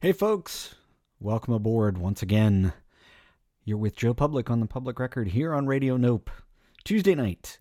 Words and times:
Hey, 0.00 0.12
folks, 0.12 0.74
welcome 1.18 1.54
aboard 1.54 1.96
once 1.96 2.20
again. 2.20 2.74
You're 3.64 3.78
with 3.78 3.96
Joe 3.96 4.12
Public 4.12 4.50
on 4.50 4.60
the 4.60 4.66
public 4.66 4.98
record 4.98 5.28
here 5.28 5.54
on 5.54 5.66
Radio 5.66 5.96
Nope. 5.96 6.30
Tuesday 6.84 7.14
night. 7.14 7.58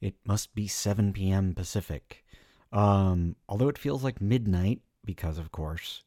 It 0.00 0.16
must 0.26 0.54
be 0.54 0.66
7 0.66 1.12
p.m. 1.14 1.54
Pacific. 1.54 2.24
Um, 2.72 3.36
although 3.48 3.68
it 3.68 3.78
feels 3.78 4.04
like 4.04 4.20
midnight 4.20 4.80
because, 5.04 5.38
of 5.38 5.50
course, 5.50 6.02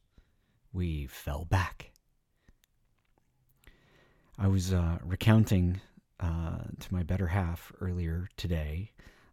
we 0.71 1.07
fell 1.07 1.46
back. 1.46 1.92
I 4.38 4.48
was 4.48 4.74
uh, 4.74 5.00
recounting 5.04 5.82
uh, 6.20 6.66
to 6.80 6.94
my 6.94 7.02
better 7.02 7.28
half 7.28 7.72
earlier 7.82 8.30
today 8.38 8.92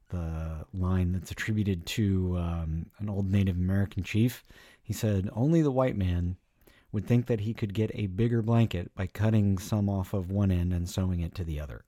the 0.08 0.64
line 0.72 1.12
that's 1.12 1.30
attributed 1.30 1.86
to 1.86 2.36
um, 2.38 2.86
an 2.98 3.08
old 3.08 3.30
Native 3.30 3.56
American 3.56 4.02
chief. 4.02 4.44
He 4.82 4.92
said, 4.92 5.28
Only 5.34 5.62
the 5.62 5.70
white 5.70 5.96
man 5.96 6.36
would 6.92 7.06
think 7.06 7.26
that 7.26 7.40
he 7.40 7.52
could 7.52 7.74
get 7.74 7.90
a 7.94 8.06
bigger 8.06 8.42
blanket 8.42 8.94
by 8.94 9.06
cutting 9.06 9.58
some 9.58 9.88
off 9.88 10.14
of 10.14 10.30
one 10.30 10.50
end 10.50 10.72
and 10.72 10.88
sewing 10.88 11.20
it 11.20 11.34
to 11.34 11.44
the 11.44 11.60
other. 11.60 11.84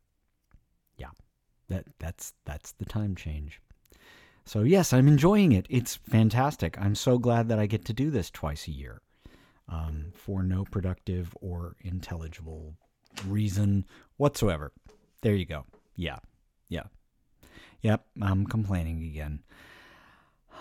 Yeah, 0.97 1.11
that, 1.69 1.87
that's, 1.99 2.35
that's 2.45 2.73
the 2.73 2.85
time 2.85 3.17
change. 3.17 3.61
So, 4.45 4.63
yes, 4.63 4.93
I'm 4.93 5.09
enjoying 5.09 5.53
it. 5.53 5.67
It's 5.71 5.97
fantastic. 5.97 6.79
I'm 6.79 6.95
so 6.95 7.19
glad 7.19 7.49
that 7.49 7.59
I 7.59 7.67
get 7.67 7.85
to 7.87 7.93
do 7.93 8.11
this 8.11 8.31
twice 8.31 8.67
a 8.69 8.73
year 8.73 9.01
um, 9.69 10.13
for 10.15 10.43
no 10.43 10.65
productive 10.65 11.35
or 11.41 11.77
intelligible 11.81 12.75
reason 13.27 13.87
whatsoever. 14.17 14.73
There 15.23 15.35
you 15.35 15.47
go. 15.47 15.65
Yeah. 15.97 16.19
Yeah. 16.69 16.85
Yep, 17.83 18.05
I'm 18.21 18.47
complaining 18.47 19.03
again. 19.05 19.41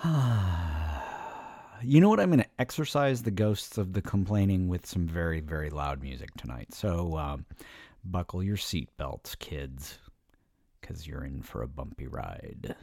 you 1.84 2.00
know 2.00 2.10
what? 2.10 2.20
I'm 2.20 2.30
going 2.30 2.40
to 2.40 2.50
exercise 2.58 3.24
the 3.24 3.32
ghosts 3.32 3.78
of 3.78 3.94
the 3.94 4.02
complaining 4.02 4.68
with 4.70 4.86
some 4.86 5.08
very, 5.08 5.42
very 5.42 5.70
loud 5.70 6.02
music 6.02 6.30
tonight. 6.38 6.74
So 6.74 7.18
um, 7.18 7.46
buckle 8.06 8.42
your 8.42 8.58
seatbelts, 8.58 9.38
kids, 9.40 10.00
because 10.80 11.06
you're 11.06 11.26
in 11.26 11.42
for 11.42 11.62
a 11.62 11.68
bumpy 11.68 12.08
ride. 12.08 12.76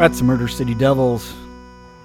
That's 0.00 0.16
the 0.16 0.24
Murder 0.24 0.48
City 0.48 0.74
Devils 0.74 1.30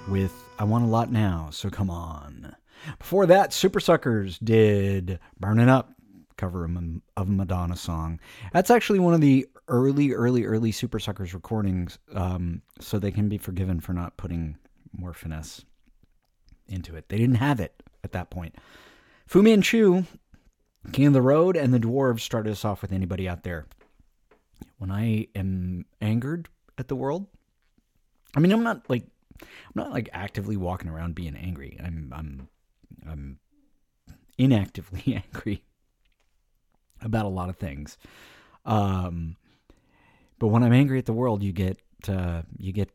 with 0.06 0.50
I 0.58 0.64
Want 0.64 0.84
a 0.84 0.86
Lot 0.86 1.10
Now, 1.10 1.48
so 1.50 1.70
come 1.70 1.88
on. 1.88 2.54
Before 2.98 3.24
that, 3.24 3.52
Supersuckers 3.52 4.38
did 4.44 5.18
Burning 5.40 5.70
Up, 5.70 5.94
cover 6.36 6.66
of 6.66 6.76
a 7.16 7.24
Madonna 7.24 7.74
song. 7.74 8.20
That's 8.52 8.70
actually 8.70 8.98
one 8.98 9.14
of 9.14 9.22
the 9.22 9.46
early, 9.68 10.12
early, 10.12 10.44
early 10.44 10.72
Supersuckers 10.72 11.32
recordings, 11.32 11.98
um, 12.12 12.60
so 12.80 12.98
they 12.98 13.10
can 13.10 13.30
be 13.30 13.38
forgiven 13.38 13.80
for 13.80 13.94
not 13.94 14.18
putting 14.18 14.58
more 14.92 15.14
finesse 15.14 15.64
into 16.68 16.96
it. 16.96 17.08
They 17.08 17.16
didn't 17.16 17.36
have 17.36 17.60
it 17.60 17.82
at 18.04 18.12
that 18.12 18.28
point. 18.28 18.56
Fu 19.26 19.42
Manchu, 19.42 20.04
King 20.92 21.06
of 21.06 21.12
the 21.14 21.22
Road, 21.22 21.56
and 21.56 21.72
the 21.72 21.80
Dwarves 21.80 22.20
started 22.20 22.50
us 22.50 22.62
off 22.62 22.82
with 22.82 22.92
anybody 22.92 23.26
out 23.26 23.42
there. 23.42 23.64
When 24.76 24.90
I 24.90 25.28
am 25.34 25.86
angered 26.02 26.50
at 26.76 26.88
the 26.88 26.96
world, 26.96 27.28
I 28.36 28.40
mean, 28.40 28.52
I'm 28.52 28.62
not 28.62 28.88
like 28.88 29.04
I'm 29.42 29.72
not 29.74 29.92
like 29.92 30.10
actively 30.12 30.56
walking 30.56 30.90
around 30.90 31.14
being 31.14 31.34
angry. 31.34 31.78
I'm 31.82 32.12
I'm 32.14 32.48
I'm 33.08 33.38
inactively 34.38 35.22
angry 35.34 35.64
about 37.00 37.24
a 37.24 37.30
lot 37.30 37.48
of 37.48 37.56
things. 37.56 37.96
Um, 38.66 39.36
but 40.38 40.48
when 40.48 40.62
I'm 40.62 40.72
angry 40.72 40.98
at 40.98 41.06
the 41.06 41.14
world, 41.14 41.42
you 41.42 41.52
get 41.52 41.78
uh, 42.08 42.42
you 42.58 42.72
get 42.72 42.90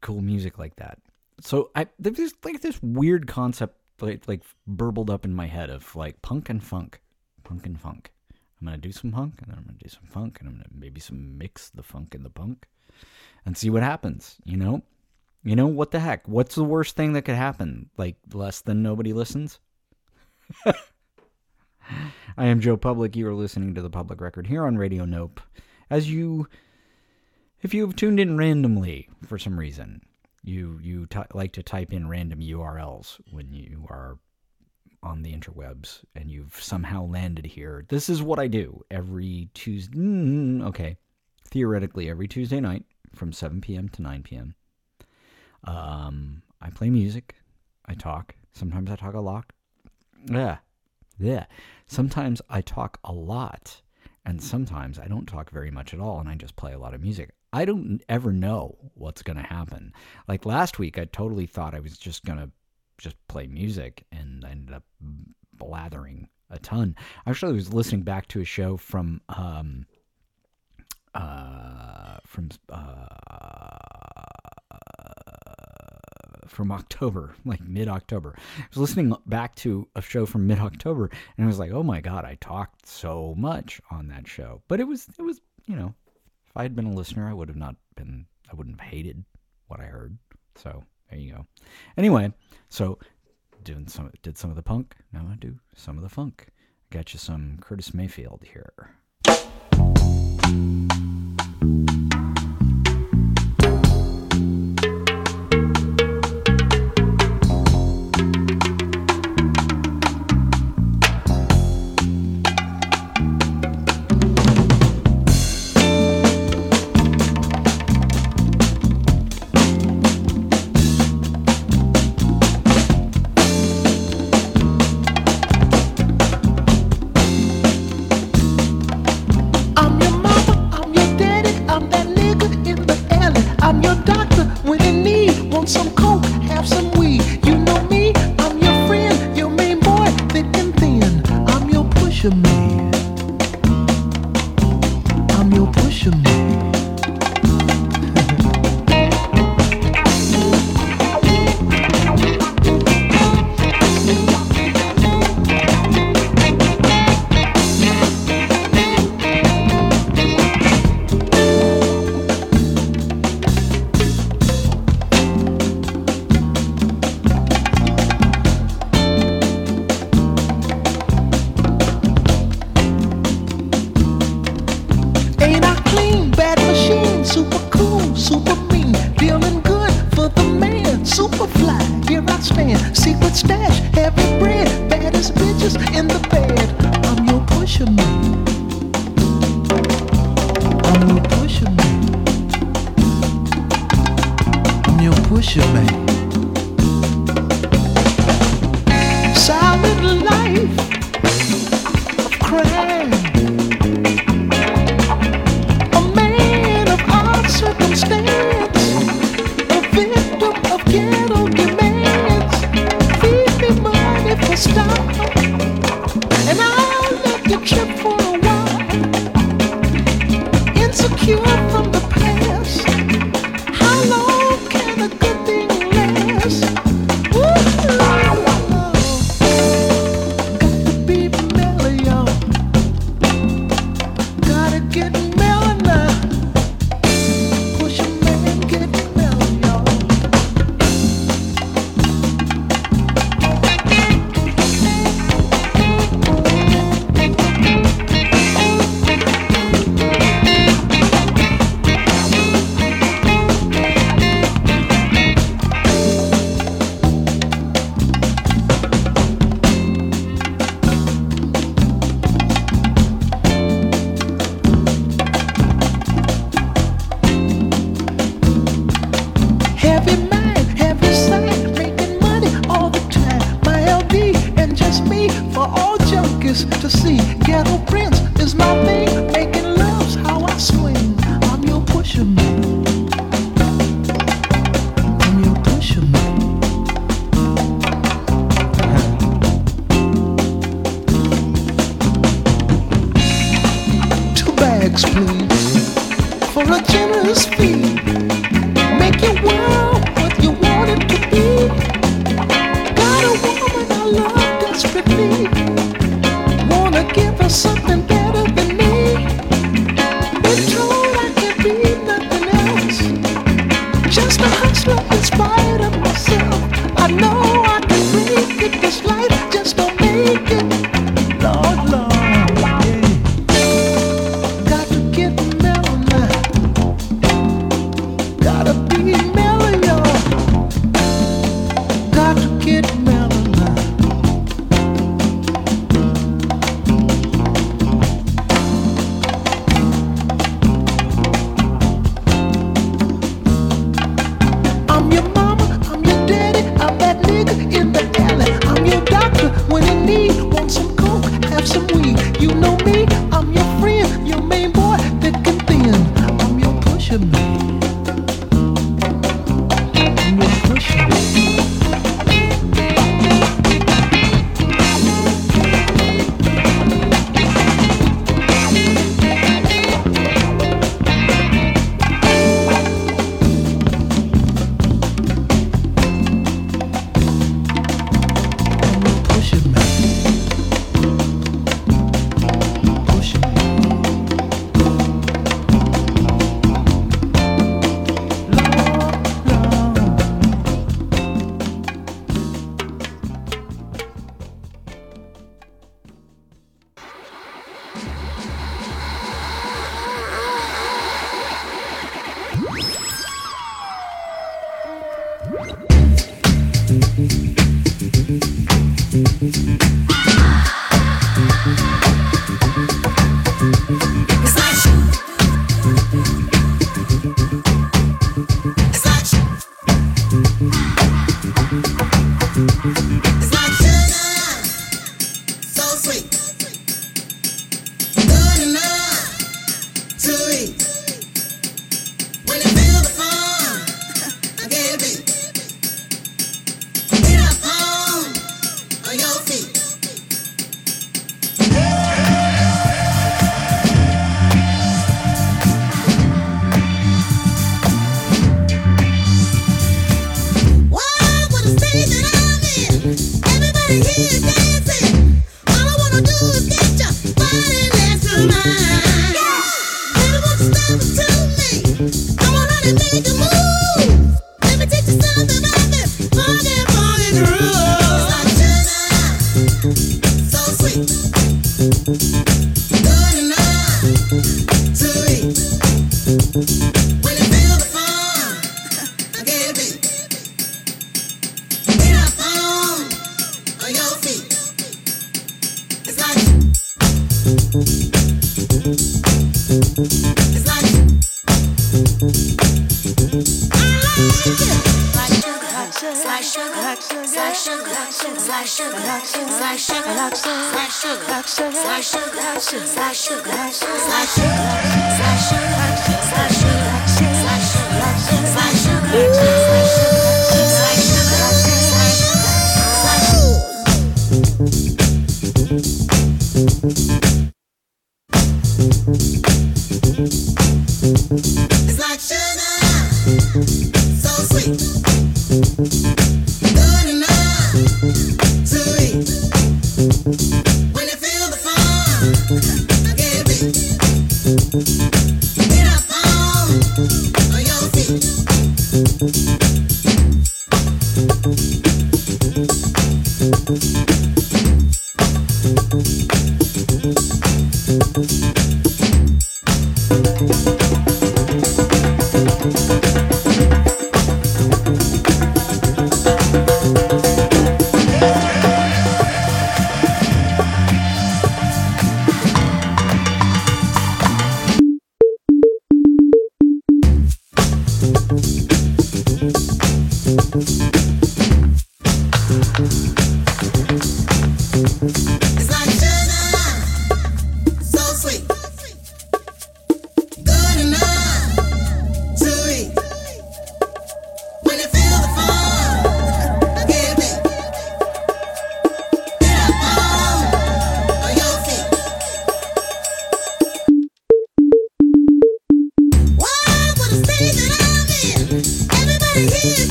cool 0.00 0.22
music 0.22 0.58
like 0.58 0.76
that. 0.76 0.98
So 1.42 1.70
I 1.74 1.86
there's 1.98 2.32
like 2.42 2.62
this 2.62 2.82
weird 2.82 3.26
concept 3.26 3.76
like 4.00 4.26
like 4.26 4.42
burbled 4.66 5.10
up 5.10 5.26
in 5.26 5.34
my 5.34 5.46
head 5.46 5.68
of 5.68 5.94
like 5.94 6.22
punk 6.22 6.48
and 6.48 6.64
funk, 6.64 7.00
punk 7.44 7.66
and 7.66 7.78
funk. 7.78 8.12
I'm 8.60 8.66
gonna 8.66 8.78
do 8.78 8.92
some 8.92 9.12
punk 9.12 9.40
and 9.42 9.50
then 9.50 9.58
I'm 9.58 9.64
gonna 9.64 9.78
do 9.78 9.88
some 9.90 10.04
funk 10.04 10.38
and 10.40 10.48
I'm 10.48 10.54
gonna 10.56 10.68
maybe 10.72 11.00
some 11.00 11.36
mix 11.36 11.68
the 11.70 11.82
funk 11.82 12.14
and 12.14 12.24
the 12.24 12.30
punk 12.30 12.66
and 13.44 13.56
see 13.56 13.70
what 13.70 13.82
happens, 13.82 14.36
you 14.44 14.56
know? 14.56 14.82
You 15.42 15.56
know, 15.56 15.66
what 15.66 15.90
the 15.90 16.00
heck? 16.00 16.28
What's 16.28 16.54
the 16.54 16.64
worst 16.64 16.96
thing 16.96 17.14
that 17.14 17.22
could 17.22 17.34
happen? 17.34 17.88
Like 17.96 18.16
less 18.32 18.60
than 18.60 18.82
nobody 18.82 19.12
listens? 19.12 19.58
I 20.66 22.46
am 22.46 22.60
Joe 22.60 22.76
Public. 22.76 23.16
You 23.16 23.28
are 23.28 23.34
listening 23.34 23.74
to 23.74 23.82
the 23.82 23.90
public 23.90 24.20
record 24.20 24.46
here 24.46 24.66
on 24.66 24.76
Radio 24.76 25.04
Nope. 25.04 25.40
As 25.88 26.10
you, 26.10 26.46
if 27.62 27.72
you 27.72 27.86
have 27.86 27.96
tuned 27.96 28.20
in 28.20 28.36
randomly 28.36 29.08
for 29.26 29.38
some 29.38 29.58
reason, 29.58 30.02
you 30.42 30.78
you 30.82 31.06
t- 31.06 31.20
like 31.34 31.52
to 31.52 31.62
type 31.62 31.92
in 31.92 32.08
random 32.08 32.40
URLs 32.40 33.20
when 33.30 33.52
you 33.52 33.86
are 33.88 34.18
on 35.02 35.22
the 35.22 35.32
interwebs 35.34 36.00
and 36.14 36.30
you've 36.30 36.62
somehow 36.62 37.04
landed 37.06 37.46
here. 37.46 37.84
This 37.88 38.08
is 38.08 38.22
what 38.22 38.38
I 38.38 38.46
do 38.46 38.82
every 38.90 39.48
Tuesday. 39.54 39.98
Mm, 39.98 40.66
okay, 40.68 40.96
theoretically 41.46 42.10
every 42.10 42.28
Tuesday 42.28 42.60
night 42.60 42.84
from 43.14 43.32
7 43.32 43.60
p.m. 43.60 43.88
to 43.90 44.02
9 44.02 44.22
p.m. 44.22 44.54
Um, 45.64 46.42
I 46.60 46.70
play 46.70 46.90
music. 46.90 47.36
I 47.86 47.94
talk. 47.94 48.34
Sometimes 48.52 48.90
I 48.90 48.96
talk 48.96 49.14
a 49.14 49.20
lot. 49.20 49.52
Yeah. 50.26 50.58
Yeah. 51.18 51.46
Sometimes 51.86 52.40
I 52.48 52.60
talk 52.60 52.98
a 53.04 53.12
lot. 53.12 53.80
And 54.24 54.42
sometimes 54.42 54.98
I 54.98 55.06
don't 55.06 55.26
talk 55.26 55.50
very 55.50 55.70
much 55.70 55.94
at 55.94 56.00
all 56.00 56.20
and 56.20 56.28
I 56.28 56.34
just 56.34 56.56
play 56.56 56.72
a 56.72 56.78
lot 56.78 56.94
of 56.94 57.00
music. 57.00 57.30
I 57.52 57.64
don't 57.64 58.02
ever 58.08 58.32
know 58.32 58.76
what's 58.94 59.22
going 59.22 59.38
to 59.38 59.42
happen. 59.42 59.92
Like 60.28 60.44
last 60.44 60.78
week, 60.78 60.98
I 60.98 61.06
totally 61.06 61.46
thought 61.46 61.74
I 61.74 61.80
was 61.80 61.96
just 61.96 62.24
going 62.24 62.38
to 62.38 62.50
just 62.98 63.16
play 63.28 63.46
music 63.46 64.04
and 64.12 64.44
I 64.44 64.50
ended 64.50 64.74
up 64.74 64.84
blathering 65.54 66.28
a 66.50 66.58
ton. 66.58 66.96
Actually, 67.26 67.52
I 67.52 67.56
was 67.56 67.72
listening 67.72 68.02
back 68.02 68.28
to 68.28 68.40
a 68.40 68.44
show 68.44 68.76
from 68.76 69.20
um, 69.30 69.86
uh, 71.14 72.18
from 72.26 72.50
uh, 72.68 73.06
from 76.46 76.72
October, 76.72 77.34
like 77.44 77.60
mid 77.60 77.88
October. 77.88 78.34
I 78.58 78.66
was 78.70 78.78
listening 78.78 79.14
back 79.26 79.54
to 79.56 79.88
a 79.94 80.02
show 80.02 80.26
from 80.26 80.46
mid 80.46 80.58
October, 80.58 81.10
and 81.36 81.44
I 81.44 81.46
was 81.46 81.58
like, 81.58 81.70
"Oh 81.70 81.82
my 81.82 82.00
god, 82.00 82.24
I 82.24 82.36
talked 82.40 82.86
so 82.86 83.34
much 83.36 83.80
on 83.90 84.08
that 84.08 84.26
show." 84.28 84.62
But 84.68 84.80
it 84.80 84.84
was, 84.84 85.08
it 85.18 85.22
was, 85.22 85.40
you 85.66 85.76
know, 85.76 85.94
if 86.46 86.56
I 86.56 86.62
had 86.62 86.74
been 86.74 86.86
a 86.86 86.94
listener, 86.94 87.28
I 87.28 87.32
would 87.32 87.48
have 87.48 87.56
not 87.56 87.76
been, 87.96 88.26
I 88.50 88.54
wouldn't 88.54 88.80
have 88.80 88.90
hated 88.90 89.24
what 89.68 89.80
I 89.80 89.84
heard. 89.84 90.18
So 90.56 90.82
there 91.08 91.18
you 91.18 91.32
go. 91.32 91.46
Anyway, 91.96 92.32
so 92.68 92.98
doing 93.62 93.86
some, 93.86 94.10
did 94.22 94.36
some 94.36 94.50
of 94.50 94.56
the 94.56 94.62
punk. 94.62 94.96
Now 95.12 95.28
I 95.30 95.36
do 95.36 95.58
some 95.74 95.96
of 95.96 96.02
the 96.02 96.08
funk. 96.08 96.48
Got 96.90 97.12
you 97.12 97.18
some 97.18 97.58
Curtis 97.60 97.94
Mayfield 97.94 98.44
here. 98.52 98.90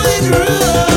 Hit 0.00 0.32
the 0.32 0.91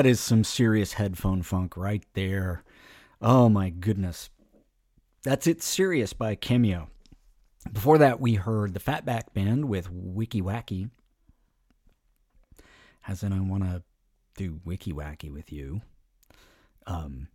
That 0.00 0.06
is 0.06 0.18
some 0.18 0.44
serious 0.44 0.94
headphone 0.94 1.42
funk 1.42 1.76
right 1.76 2.02
there. 2.14 2.64
Oh 3.20 3.50
my 3.50 3.68
goodness. 3.68 4.30
That's 5.24 5.46
It 5.46 5.62
Serious 5.62 6.14
by 6.14 6.36
Cameo. 6.36 6.88
Before 7.70 7.98
that, 7.98 8.18
we 8.18 8.36
heard 8.36 8.72
the 8.72 8.80
Fatback 8.80 9.34
Band 9.34 9.66
with 9.66 9.90
Wicky 9.92 10.40
Wacky. 10.40 10.88
As 13.06 13.22
in, 13.22 13.34
I 13.34 13.40
want 13.40 13.64
to 13.64 13.82
do 14.38 14.62
Wicky 14.64 14.90
Wacky 14.90 15.30
with 15.30 15.52
you. 15.52 15.82
Um, 16.86 17.28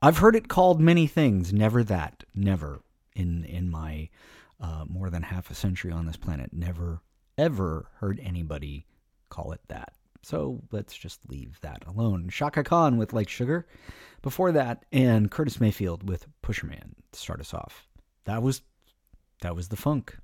I've 0.00 0.18
heard 0.18 0.36
it 0.36 0.46
called 0.46 0.80
many 0.80 1.08
things, 1.08 1.52
never 1.52 1.82
that. 1.82 2.22
Never 2.36 2.84
in 3.16 3.44
in 3.46 3.68
my 3.68 4.10
uh, 4.60 4.84
more 4.86 5.10
than 5.10 5.24
half 5.24 5.50
a 5.50 5.56
century 5.56 5.90
on 5.90 6.06
this 6.06 6.18
planet, 6.18 6.52
never 6.52 7.02
ever 7.36 7.88
heard 7.96 8.20
anybody 8.22 8.86
call 9.28 9.50
it 9.50 9.62
that. 9.66 9.94
So 10.22 10.62
let's 10.70 10.96
just 10.96 11.28
leave 11.28 11.58
that 11.62 11.84
alone. 11.86 12.28
Chaka 12.30 12.62
Khan 12.62 12.96
with 12.96 13.12
Like 13.12 13.28
Sugar. 13.28 13.66
Before 14.22 14.52
that, 14.52 14.84
and 14.92 15.30
Curtis 15.30 15.60
Mayfield 15.60 16.08
with 16.08 16.26
Pusherman 16.44 16.92
to 17.10 17.18
start 17.18 17.40
us 17.40 17.52
off. 17.52 17.88
That 18.24 18.40
was 18.40 18.62
that 19.40 19.56
was 19.56 19.68
the 19.68 19.76
funk. 19.76 20.16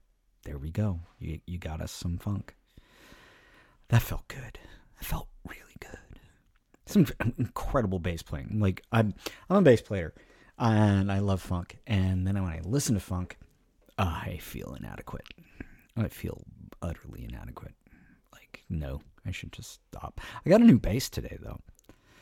There 0.45 0.57
we 0.59 0.71
go. 0.71 1.01
You 1.19 1.41
you 1.47 1.59
got 1.59 1.81
us 1.81 1.91
some 1.91 2.19
funk. 2.19 2.55
That 3.89 4.03
felt 4.03 4.29
good. 4.29 4.59
That 4.99 5.05
felt 5.05 5.29
really 5.49 5.77
good. 5.81 5.99
Some 6.87 7.07
incredible 7.39 7.99
bass 7.99 8.23
playing. 8.23 8.61
Like 8.61 8.83
I'm 8.93 9.15
I'm 9.51 9.57
a 9.57 9.63
bass 9.63 9.83
player 9.83 10.15
and 10.59 11.11
I 11.11 11.19
love 11.19 11.41
funk. 11.41 11.79
And 11.87 12.27
then 12.27 12.41
when 12.41 12.53
I 12.53 12.61
listen 12.65 12.95
to 12.95 13.01
funk, 13.01 13.37
I 13.99 14.39
feel 14.41 14.77
inadequate. 14.79 15.27
I 15.97 16.07
feel 16.09 16.43
utterly 16.81 17.25
inadequate. 17.25 17.75
Like 18.33 18.63
no, 18.69 19.01
I 19.29 19.31
should 19.31 19.53
just 19.53 19.81
stop. 19.91 20.21
I 20.45 20.49
got 20.49 20.61
a 20.61 20.65
new 20.65 20.79
bass 20.79 21.11
today 21.11 21.37
though. 21.41 21.61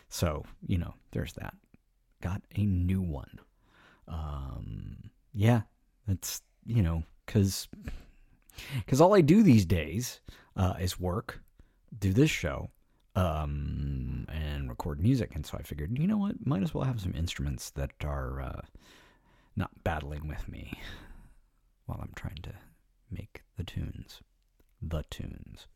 So, 0.09 0.45
you 0.67 0.79
know, 0.79 0.95
there's 1.13 1.33
that. 1.35 1.55
Got 2.21 2.43
a 2.57 2.65
new 2.65 3.01
one. 3.01 3.41
Um 4.09 5.11
yeah, 5.33 5.63
that's 6.07 6.43
you 6.65 6.83
know, 6.83 7.05
cuz 7.27 7.69
cuz 8.87 9.01
all 9.01 9.15
I 9.15 9.21
do 9.21 9.43
these 9.43 9.65
days 9.65 10.21
uh 10.57 10.75
is 10.81 10.99
work, 10.99 11.43
do 11.99 12.13
this 12.13 12.31
show, 12.31 12.71
um, 13.17 14.27
and 14.29 14.69
record 14.69 15.01
music. 15.01 15.35
And 15.35 15.45
so 15.45 15.57
I 15.59 15.63
figured, 15.63 15.99
you 15.99 16.07
know 16.07 16.19
what, 16.19 16.47
might 16.47 16.63
as 16.63 16.75
well 16.75 16.85
have 16.85 17.01
some 17.01 17.15
instruments 17.15 17.71
that 17.71 17.93
are 18.05 18.41
uh, 18.43 18.61
not 19.57 19.71
battling 19.83 20.29
with 20.29 20.49
me 20.49 20.79
while 21.87 21.99
I'm 22.03 22.13
trying 22.15 22.41
to 22.43 22.53
make 23.11 23.43
the 23.57 23.65
tunes. 23.65 24.21
The 24.83 25.05
tunes. 25.11 25.67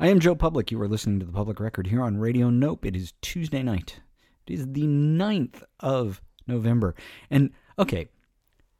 I 0.00 0.06
am 0.08 0.20
Joe 0.20 0.36
Public. 0.36 0.70
You 0.70 0.80
are 0.80 0.86
listening 0.86 1.18
to 1.18 1.26
the 1.26 1.32
Public 1.32 1.58
Record 1.58 1.88
here 1.88 2.02
on 2.02 2.18
Radio 2.18 2.50
Nope. 2.50 2.86
It 2.86 2.94
is 2.94 3.14
Tuesday 3.20 3.64
night. 3.64 3.98
It 4.46 4.52
is 4.52 4.64
the 4.64 4.84
9th 4.84 5.64
of 5.80 6.22
November. 6.46 6.94
And 7.30 7.50
okay, 7.80 8.06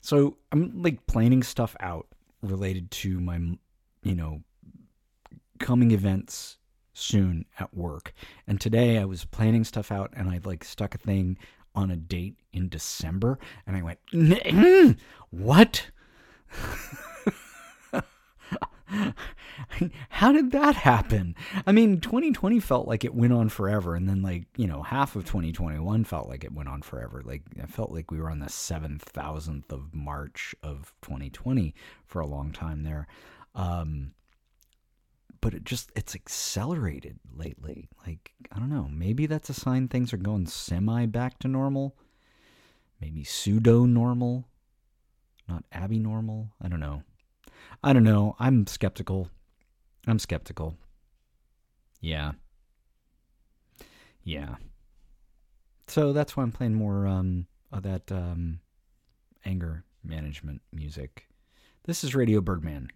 so 0.00 0.36
I'm 0.52 0.80
like 0.80 1.08
planning 1.08 1.42
stuff 1.42 1.74
out 1.80 2.06
related 2.40 2.92
to 2.92 3.18
my, 3.18 3.36
you 4.04 4.14
know, 4.14 4.42
coming 5.58 5.90
events 5.90 6.58
soon 6.92 7.46
at 7.58 7.74
work. 7.74 8.12
And 8.46 8.60
today 8.60 8.98
I 8.98 9.04
was 9.04 9.24
planning 9.24 9.64
stuff 9.64 9.90
out 9.90 10.12
and 10.14 10.30
I 10.30 10.38
like 10.44 10.62
stuck 10.62 10.94
a 10.94 10.98
thing 10.98 11.36
on 11.74 11.90
a 11.90 11.96
date 11.96 12.36
in 12.52 12.68
December 12.68 13.40
and 13.66 13.76
I 13.76 13.82
went, 13.82 13.98
"Mm, 14.12 14.96
what? 15.30 15.90
How 20.09 20.32
did 20.32 20.53
that 20.53 20.74
happen? 20.74 21.34
I 21.66 21.72
mean, 21.72 22.01
2020 22.01 22.61
felt 22.61 22.89
like 22.89 23.05
it 23.05 23.14
went 23.14 23.32
on 23.32 23.49
forever, 23.49 23.95
and 23.95 24.09
then 24.09 24.22
like 24.22 24.45
you 24.57 24.66
know, 24.66 24.82
half 24.82 25.16
of 25.16 25.24
2021 25.24 26.05
felt 26.05 26.28
like 26.28 26.45
it 26.45 26.53
went 26.53 26.68
on 26.68 26.82
forever. 26.82 27.22
Like 27.24 27.43
it 27.57 27.68
felt 27.68 27.93
like 27.93 28.11
we 28.11 28.20
were 28.20 28.30
on 28.30 28.39
the 28.39 28.49
seven 28.49 28.99
thousandth 28.99 29.72
of 29.72 29.95
March 29.95 30.55
of 30.62 30.93
2020 31.03 31.74
for 32.07 32.20
a 32.20 32.26
long 32.26 32.53
time 32.53 32.82
there. 32.82 33.07
Um, 33.55 34.12
but 35.41 35.55
it 35.55 35.64
just 35.64 35.91
it's 35.95 36.14
accelerated 36.14 37.18
lately. 37.36 37.89
Like 38.07 38.32
I 38.51 38.59
don't 38.59 38.70
know, 38.70 38.89
maybe 38.91 39.26
that's 39.26 39.51
a 39.51 39.55
sign 39.55 39.89
things 39.89 40.12
are 40.12 40.18
going 40.18 40.47
semi 40.47 41.07
back 41.07 41.39
to 41.41 41.49
normal. 41.49 41.95
Maybe 43.01 43.22
pseudo 43.22 43.84
normal, 43.84 44.49
not 45.49 45.64
abby 45.72 45.99
normal. 45.99 46.53
I 46.61 46.68
don't 46.68 46.80
know. 46.80 47.03
I 47.82 47.92
don't 47.92 48.04
know. 48.04 48.36
I'm 48.38 48.66
skeptical. 48.66 49.30
I'm 50.06 50.18
skeptical. 50.18 50.76
Yeah. 52.00 52.32
Yeah. 54.22 54.56
So 55.86 56.12
that's 56.12 56.36
why 56.36 56.42
I'm 56.42 56.52
playing 56.52 56.74
more 56.74 57.06
um, 57.06 57.46
of 57.72 57.82
that 57.82 58.11
um, 58.12 58.61
anger 59.44 59.84
management 60.04 60.61
music. 60.72 61.28
This 61.84 62.04
is 62.04 62.14
Radio 62.14 62.40
Birdman. 62.40 62.90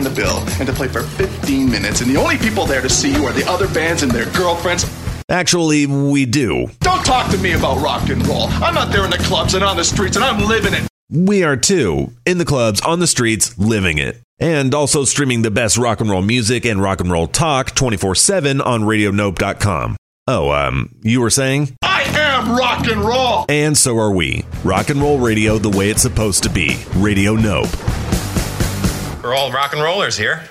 on 0.00 0.04
the 0.04 0.20
bill 0.20 0.38
and 0.58 0.66
to 0.66 0.72
play 0.72 0.88
for 0.88 1.02
15 1.02 1.70
minutes, 1.70 2.00
and 2.00 2.10
the 2.10 2.18
only 2.18 2.38
people 2.38 2.64
there 2.64 2.80
to 2.80 2.88
see 2.88 3.12
you 3.12 3.26
are 3.26 3.32
the 3.32 3.46
other 3.46 3.68
bands 3.68 4.02
and 4.02 4.10
their 4.10 4.30
girlfriends. 4.32 4.86
Actually, 5.28 5.86
we 5.86 6.24
do. 6.24 6.66
Don't 6.80 7.04
talk 7.04 7.30
to 7.30 7.38
me 7.38 7.52
about 7.52 7.82
rock 7.82 8.08
and 8.08 8.26
roll. 8.26 8.44
I'm 8.44 8.76
out 8.78 8.90
there 8.90 9.04
in 9.04 9.10
the 9.10 9.18
clubs 9.18 9.54
and 9.54 9.62
on 9.62 9.76
the 9.76 9.84
streets, 9.84 10.16
and 10.16 10.24
I'm 10.24 10.48
living 10.48 10.72
it. 10.72 10.88
We 11.10 11.44
are 11.44 11.56
too, 11.56 12.12
in 12.24 12.38
the 12.38 12.44
clubs, 12.44 12.80
on 12.80 13.00
the 13.00 13.06
streets, 13.06 13.58
living 13.58 13.98
it. 13.98 14.16
And 14.38 14.74
also 14.74 15.04
streaming 15.04 15.42
the 15.42 15.50
best 15.50 15.76
rock 15.76 16.00
and 16.00 16.08
roll 16.08 16.22
music 16.22 16.64
and 16.64 16.80
rock 16.80 17.00
and 17.00 17.10
roll 17.10 17.26
talk 17.26 17.74
24 17.74 18.14
7 18.14 18.60
on 18.62 18.82
radionope.com. 18.82 19.96
Oh, 20.26 20.50
um, 20.50 20.94
you 21.02 21.20
were 21.20 21.30
saying? 21.30 21.76
I 21.82 22.02
am 22.04 22.56
rock 22.56 22.86
and 22.86 23.02
roll! 23.02 23.44
And 23.50 23.76
so 23.76 23.98
are 23.98 24.12
we. 24.12 24.46
Rock 24.64 24.88
and 24.88 25.00
roll 25.00 25.18
radio 25.18 25.58
the 25.58 25.76
way 25.76 25.90
it's 25.90 26.02
supposed 26.02 26.44
to 26.44 26.48
be. 26.48 26.78
Radio 26.94 27.34
Nope. 27.34 27.68
We're 29.22 29.34
all 29.34 29.52
rock 29.52 29.74
and 29.74 29.82
rollers 29.82 30.16
here. 30.16 30.48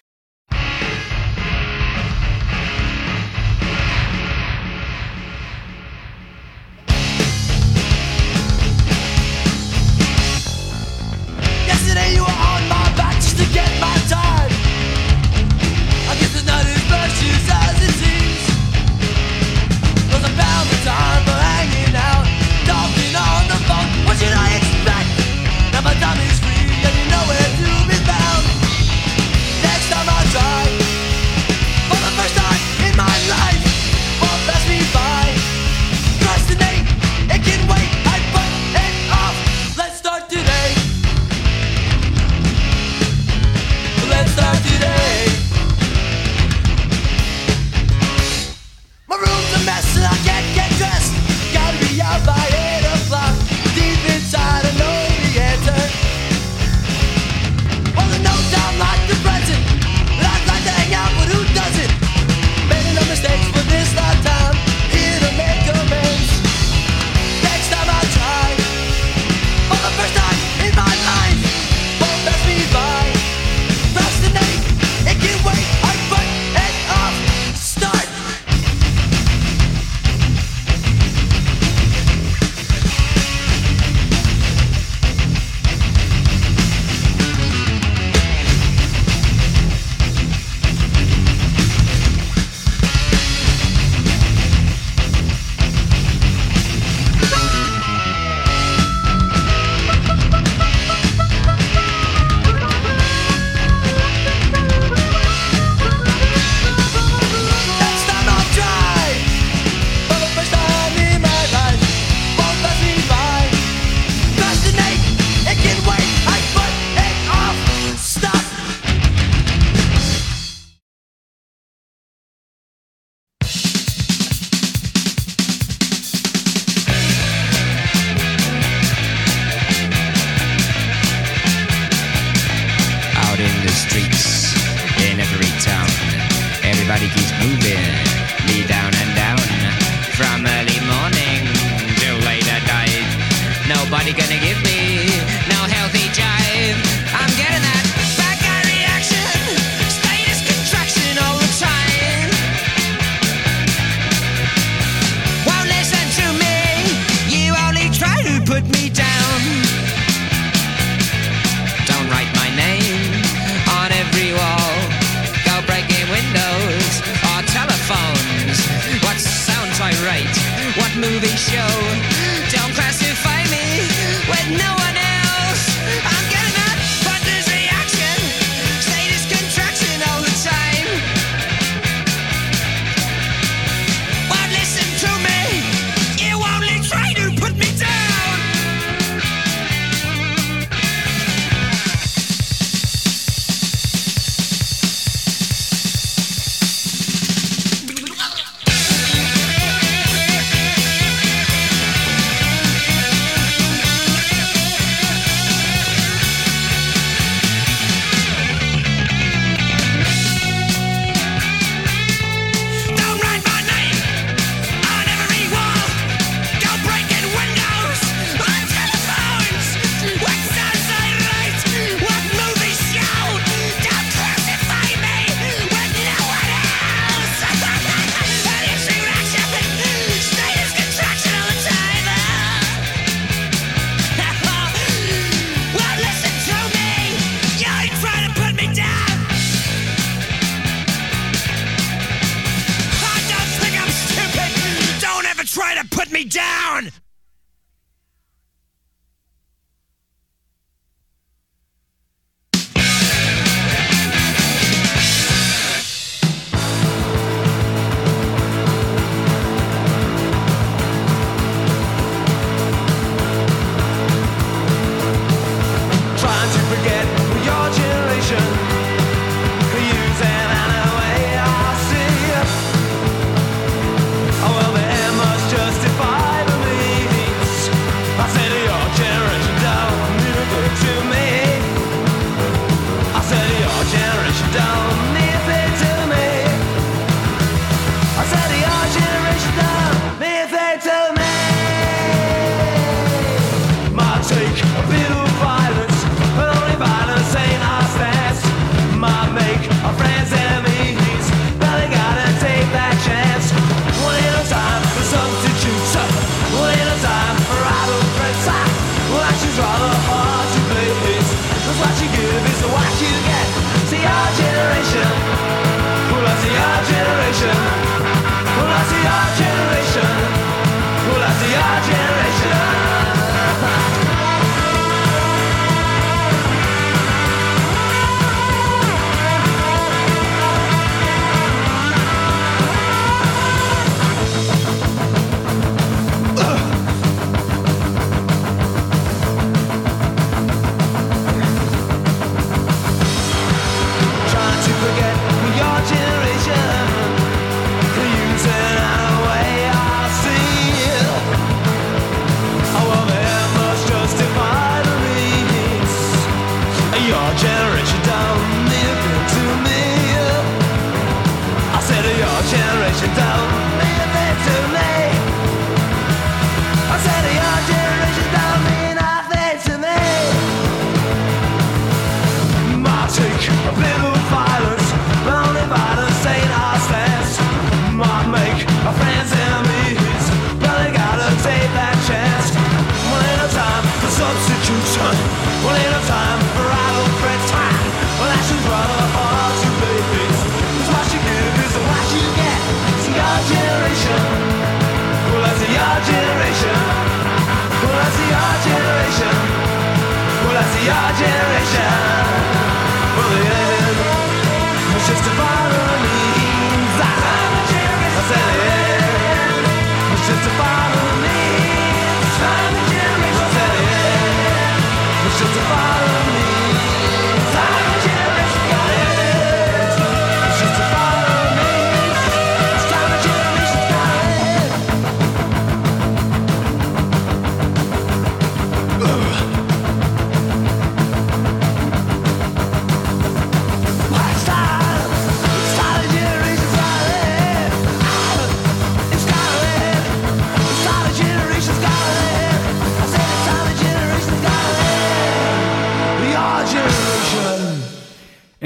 Your 400.90 401.39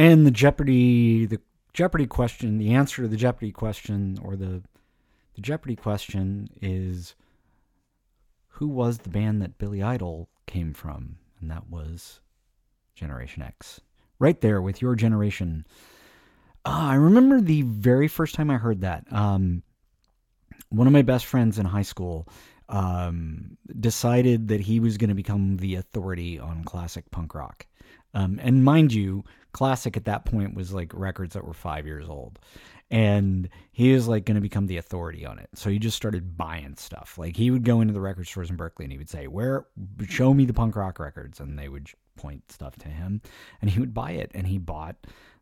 And 0.04 0.28
the 0.28 0.32
Jeopardy, 0.32 1.26
the 1.26 1.40
Jeopardy 1.72 2.08
question, 2.08 2.58
the 2.58 2.74
answer 2.74 3.04
to 3.04 3.08
the 3.08 3.16
Jeopardy 3.16 3.54
question, 3.54 4.20
or 4.22 4.36
the 4.36 4.62
the 5.36 5.42
Jeopardy 5.42 5.78
question 5.78 6.50
is, 6.62 7.16
who 8.50 8.68
was 8.68 8.98
the 8.98 9.10
band 9.10 9.42
that 9.42 9.58
Billy 9.58 9.82
Idol 9.82 10.28
came 10.46 10.74
from? 10.74 11.20
And 11.40 11.50
that 11.50 11.70
was 11.70 12.20
Generation 12.96 13.44
X. 13.44 13.80
Right 14.20 14.42
there 14.42 14.62
with 14.62 14.82
your 14.82 14.96
generation. 14.96 15.66
Ah, 16.66 16.90
I 16.90 16.96
remember 16.96 17.40
the 17.40 17.62
very 17.62 18.10
first 18.10 18.36
time 18.36 18.52
I 18.52 18.58
heard 18.58 18.82
that. 18.82 19.06
Um, 19.10 19.64
one 20.68 20.86
of 20.86 20.92
my 20.92 21.02
best 21.02 21.28
friends 21.28 21.58
in 21.58 21.66
high 21.66 21.82
school 21.82 22.28
um, 22.68 23.58
decided 23.80 24.50
that 24.50 24.60
he 24.60 24.82
was 24.82 24.98
going 24.98 25.12
to 25.12 25.16
become 25.16 25.56
the 25.58 25.76
authority 25.76 26.40
on 26.40 26.66
classic 26.66 27.10
punk 27.10 27.34
rock. 27.34 27.66
Um, 28.14 28.38
and 28.44 28.66
mind 28.66 28.94
you, 28.94 29.24
classic 29.54 29.96
at 29.96 30.06
that 30.06 30.26
point 30.26 30.56
was 30.56 30.74
like 30.74 30.92
records 30.94 31.34
that 31.34 31.46
were 31.46 31.54
five 31.54 31.86
years 31.86 32.10
old. 32.10 32.40
And 32.92 33.50
he 33.72 33.94
was 33.94 34.08
like 34.08 34.26
going 34.26 34.36
to 34.36 34.42
become 34.42 34.68
the 34.68 34.78
authority 34.78 35.26
on 35.26 35.40
it. 35.40 35.50
So 35.56 35.70
he 35.70 35.80
just 35.80 35.98
started 35.98 36.38
buying 36.38 36.76
stuff. 36.76 37.18
Like 37.18 37.36
he 37.36 37.50
would 37.50 37.64
go 37.64 37.82
into 37.82 37.94
the 37.94 38.02
record 38.02 38.28
stores 38.28 38.50
in 38.50 38.56
Berkeley 38.56 38.86
and 38.86 38.92
he 38.92 38.98
would 38.98 39.10
say, 39.10 39.28
Where, 39.28 39.66
show 40.08 40.34
me 40.34 40.46
the 40.46 40.54
punk 40.54 40.76
rock 40.76 41.00
records. 41.00 41.40
And 41.40 41.58
they 41.58 41.70
would 41.70 41.90
point 42.18 42.52
stuff 42.52 42.76
to 42.78 42.90
him 42.90 43.22
and 43.62 43.72
he 43.72 43.80
would 43.80 43.94
buy 43.94 44.12
it. 44.12 44.32
And 44.36 44.46
he 44.46 44.58
bought 44.58 44.96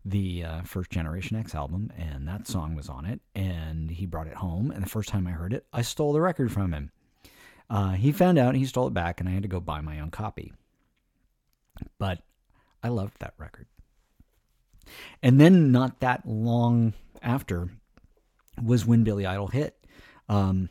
the 0.05 0.43
uh, 0.43 0.61
first 0.63 0.91
Generation 0.91 1.37
X 1.37 1.53
album 1.53 1.91
and 1.97 2.27
that 2.27 2.47
song 2.47 2.75
was 2.75 2.87
on 2.87 3.05
it. 3.05 3.19
And 3.35 3.89
he 3.89 4.05
brought 4.05 4.27
it 4.27 4.35
home. 4.35 4.71
And 4.71 4.83
the 4.83 4.89
first 4.89 5.09
time 5.09 5.27
I 5.27 5.31
heard 5.31 5.53
it, 5.53 5.65
I 5.73 5.81
stole 5.81 6.13
the 6.13 6.21
record 6.21 6.51
from 6.51 6.73
him. 6.73 6.91
Uh, 7.71 7.91
he 7.91 8.11
found 8.11 8.37
out, 8.37 8.53
he 8.53 8.65
stole 8.65 8.87
it 8.87 8.93
back, 8.93 9.21
and 9.21 9.29
I 9.29 9.31
had 9.31 9.43
to 9.43 9.47
go 9.47 9.61
buy 9.61 9.79
my 9.79 10.01
own 10.01 10.11
copy. 10.11 10.51
But 11.97 12.19
I 12.83 12.89
loved 12.89 13.15
that 13.19 13.33
record. 13.37 13.65
And 15.21 15.39
then, 15.39 15.71
not 15.71 15.99
that 15.99 16.25
long 16.25 16.93
after, 17.21 17.69
was 18.63 18.85
when 18.85 19.03
Billy 19.03 19.25
Idol 19.25 19.47
hit. 19.47 19.75
Um, 20.29 20.69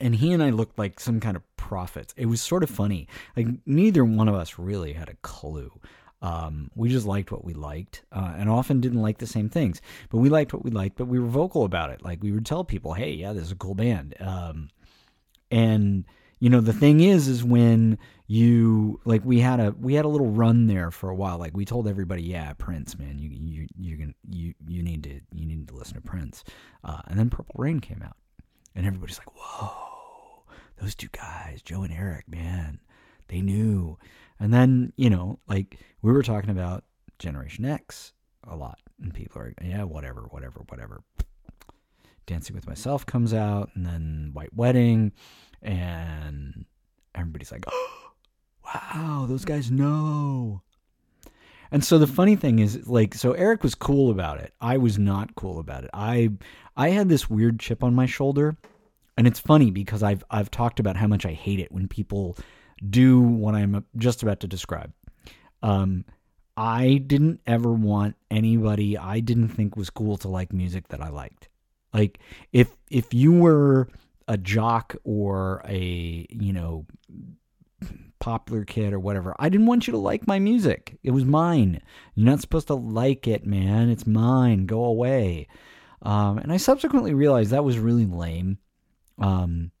and 0.00 0.14
he 0.14 0.32
and 0.32 0.42
I 0.42 0.50
looked 0.50 0.78
like 0.78 1.00
some 1.00 1.20
kind 1.20 1.36
of 1.36 1.56
prophets. 1.56 2.14
It 2.16 2.26
was 2.26 2.40
sort 2.40 2.62
of 2.62 2.70
funny. 2.70 3.08
Like, 3.36 3.46
neither 3.66 4.04
one 4.04 4.28
of 4.28 4.34
us 4.34 4.58
really 4.58 4.92
had 4.92 5.08
a 5.08 5.16
clue. 5.22 5.72
Um, 6.20 6.70
we 6.74 6.88
just 6.88 7.06
liked 7.06 7.30
what 7.30 7.44
we 7.44 7.52
liked, 7.52 8.02
uh, 8.10 8.34
and 8.36 8.48
often 8.48 8.80
didn't 8.80 9.02
like 9.02 9.18
the 9.18 9.26
same 9.26 9.48
things. 9.48 9.82
But 10.08 10.18
we 10.18 10.28
liked 10.30 10.52
what 10.52 10.64
we 10.64 10.70
liked, 10.70 10.96
but 10.96 11.06
we 11.06 11.18
were 11.18 11.26
vocal 11.26 11.64
about 11.64 11.90
it. 11.90 12.02
Like, 12.02 12.22
we 12.22 12.32
would 12.32 12.46
tell 12.46 12.64
people, 12.64 12.94
hey, 12.94 13.12
yeah, 13.12 13.32
this 13.32 13.44
is 13.44 13.52
a 13.52 13.56
cool 13.56 13.74
band. 13.74 14.14
Um, 14.20 14.70
and 15.50 16.04
you 16.40 16.50
know 16.50 16.60
the 16.60 16.72
thing 16.72 17.00
is 17.00 17.28
is 17.28 17.44
when 17.44 17.98
you 18.26 19.00
like 19.04 19.22
we 19.24 19.40
had 19.40 19.60
a 19.60 19.74
we 19.78 19.94
had 19.94 20.04
a 20.04 20.08
little 20.08 20.30
run 20.30 20.66
there 20.66 20.90
for 20.90 21.10
a 21.10 21.14
while. 21.14 21.38
Like 21.38 21.56
we 21.56 21.64
told 21.64 21.86
everybody 21.86 22.22
yeah 22.22 22.52
prince 22.54 22.98
man 22.98 23.18
you 23.18 23.28
you 23.28 23.66
you 23.76 23.96
can 23.96 24.14
you 24.28 24.54
you 24.66 24.82
need 24.82 25.02
to 25.04 25.20
you 25.32 25.46
need 25.46 25.68
to 25.68 25.74
listen 25.74 25.94
to 25.94 26.00
prince. 26.00 26.44
Uh, 26.82 27.02
and 27.06 27.18
then 27.18 27.30
purple 27.30 27.54
rain 27.58 27.80
came 27.80 28.02
out 28.02 28.16
and 28.74 28.86
everybody's 28.86 29.18
like 29.18 29.34
whoa 29.36 30.44
those 30.80 30.94
two 30.94 31.08
guys 31.12 31.62
joe 31.62 31.82
and 31.82 31.92
eric 31.92 32.26
man 32.28 32.80
they 33.28 33.40
knew. 33.40 33.98
And 34.40 34.52
then 34.52 34.92
you 34.96 35.10
know 35.10 35.38
like 35.48 35.78
we 36.02 36.12
were 36.12 36.22
talking 36.22 36.50
about 36.50 36.84
generation 37.18 37.64
x 37.64 38.12
a 38.46 38.56
lot 38.56 38.78
and 39.00 39.14
people 39.14 39.40
are 39.40 39.54
yeah 39.62 39.84
whatever 39.84 40.22
whatever 40.30 40.62
whatever. 40.68 41.02
Dancing 42.26 42.56
with 42.56 42.66
Myself 42.66 43.04
comes 43.04 43.34
out, 43.34 43.70
and 43.74 43.84
then 43.84 44.30
White 44.32 44.54
Wedding, 44.54 45.12
and 45.60 46.64
everybody's 47.14 47.52
like, 47.52 47.64
oh, 47.70 48.03
wow, 48.64 49.26
those 49.28 49.44
guys 49.44 49.70
know. 49.70 50.62
And 51.70 51.84
so 51.84 51.98
the 51.98 52.06
funny 52.06 52.36
thing 52.36 52.60
is, 52.60 52.86
like, 52.86 53.14
so 53.14 53.32
Eric 53.32 53.62
was 53.62 53.74
cool 53.74 54.10
about 54.10 54.38
it. 54.38 54.52
I 54.60 54.76
was 54.76 54.98
not 54.98 55.34
cool 55.34 55.58
about 55.58 55.84
it. 55.84 55.90
I 55.92 56.30
I 56.76 56.90
had 56.90 57.08
this 57.08 57.28
weird 57.28 57.58
chip 57.58 57.82
on 57.82 57.94
my 57.94 58.06
shoulder, 58.06 58.56
and 59.16 59.26
it's 59.26 59.40
funny 59.40 59.70
because 59.70 60.02
I've 60.02 60.22
I've 60.30 60.50
talked 60.50 60.78
about 60.78 60.96
how 60.96 61.06
much 61.06 61.26
I 61.26 61.32
hate 61.32 61.60
it 61.60 61.72
when 61.72 61.88
people 61.88 62.36
do 62.88 63.20
what 63.20 63.54
I'm 63.54 63.84
just 63.96 64.22
about 64.22 64.40
to 64.40 64.46
describe. 64.46 64.92
Um, 65.62 66.04
I 66.56 67.02
didn't 67.04 67.40
ever 67.46 67.72
want 67.72 68.16
anybody 68.30 68.96
I 68.96 69.20
didn't 69.20 69.48
think 69.48 69.76
was 69.76 69.90
cool 69.90 70.16
to 70.18 70.28
like 70.28 70.52
music 70.52 70.88
that 70.88 71.00
I 71.00 71.08
liked. 71.08 71.48
Like 71.92 72.18
if 72.52 72.70
if 72.90 73.12
you 73.14 73.32
were 73.32 73.88
a 74.28 74.36
jock 74.36 74.96
or 75.04 75.62
a, 75.66 76.26
you 76.30 76.52
know, 76.52 76.86
popular 78.24 78.64
kid 78.64 78.94
or 78.94 78.98
whatever, 78.98 79.36
I 79.38 79.50
didn't 79.50 79.66
want 79.66 79.86
you 79.86 79.92
to 79.92 79.98
like 79.98 80.26
my 80.26 80.38
music. 80.38 80.98
It 81.02 81.10
was 81.10 81.26
mine. 81.26 81.82
You're 82.14 82.24
not 82.24 82.40
supposed 82.40 82.68
to 82.68 82.74
like 82.74 83.28
it, 83.28 83.44
man. 83.44 83.90
It's 83.90 84.06
mine. 84.06 84.64
Go 84.64 84.82
away. 84.82 85.46
Um, 86.00 86.38
and 86.38 86.50
I 86.50 86.56
subsequently 86.56 87.12
realized 87.12 87.50
that 87.50 87.64
was 87.64 87.78
really 87.78 88.06
lame. 88.06 88.56
Um, 89.18 89.72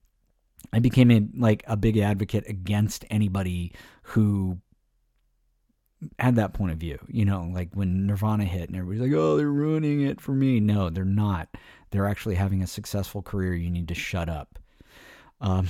I 0.74 0.80
became 0.80 1.10
a, 1.10 1.26
like 1.34 1.64
a 1.66 1.74
big 1.78 1.96
advocate 1.96 2.44
against 2.46 3.06
anybody 3.08 3.72
who 4.02 4.58
had 6.18 6.36
that 6.36 6.52
point 6.52 6.72
of 6.72 6.76
view. 6.76 6.98
You 7.08 7.24
know, 7.24 7.50
like 7.50 7.70
when 7.72 8.06
Nirvana 8.06 8.44
hit 8.44 8.68
and 8.68 8.76
everybody's 8.76 9.10
like, 9.10 9.18
"Oh, 9.18 9.38
they're 9.38 9.50
ruining 9.50 10.02
it 10.02 10.20
for 10.20 10.32
me." 10.32 10.60
No, 10.60 10.90
they're 10.90 11.06
not. 11.06 11.48
They're 11.92 12.08
actually 12.08 12.34
having 12.34 12.62
a 12.62 12.66
successful 12.66 13.22
career. 13.22 13.54
You 13.54 13.70
need 13.70 13.88
to 13.88 13.94
shut 13.94 14.28
up. 14.28 14.58
Um, 15.40 15.68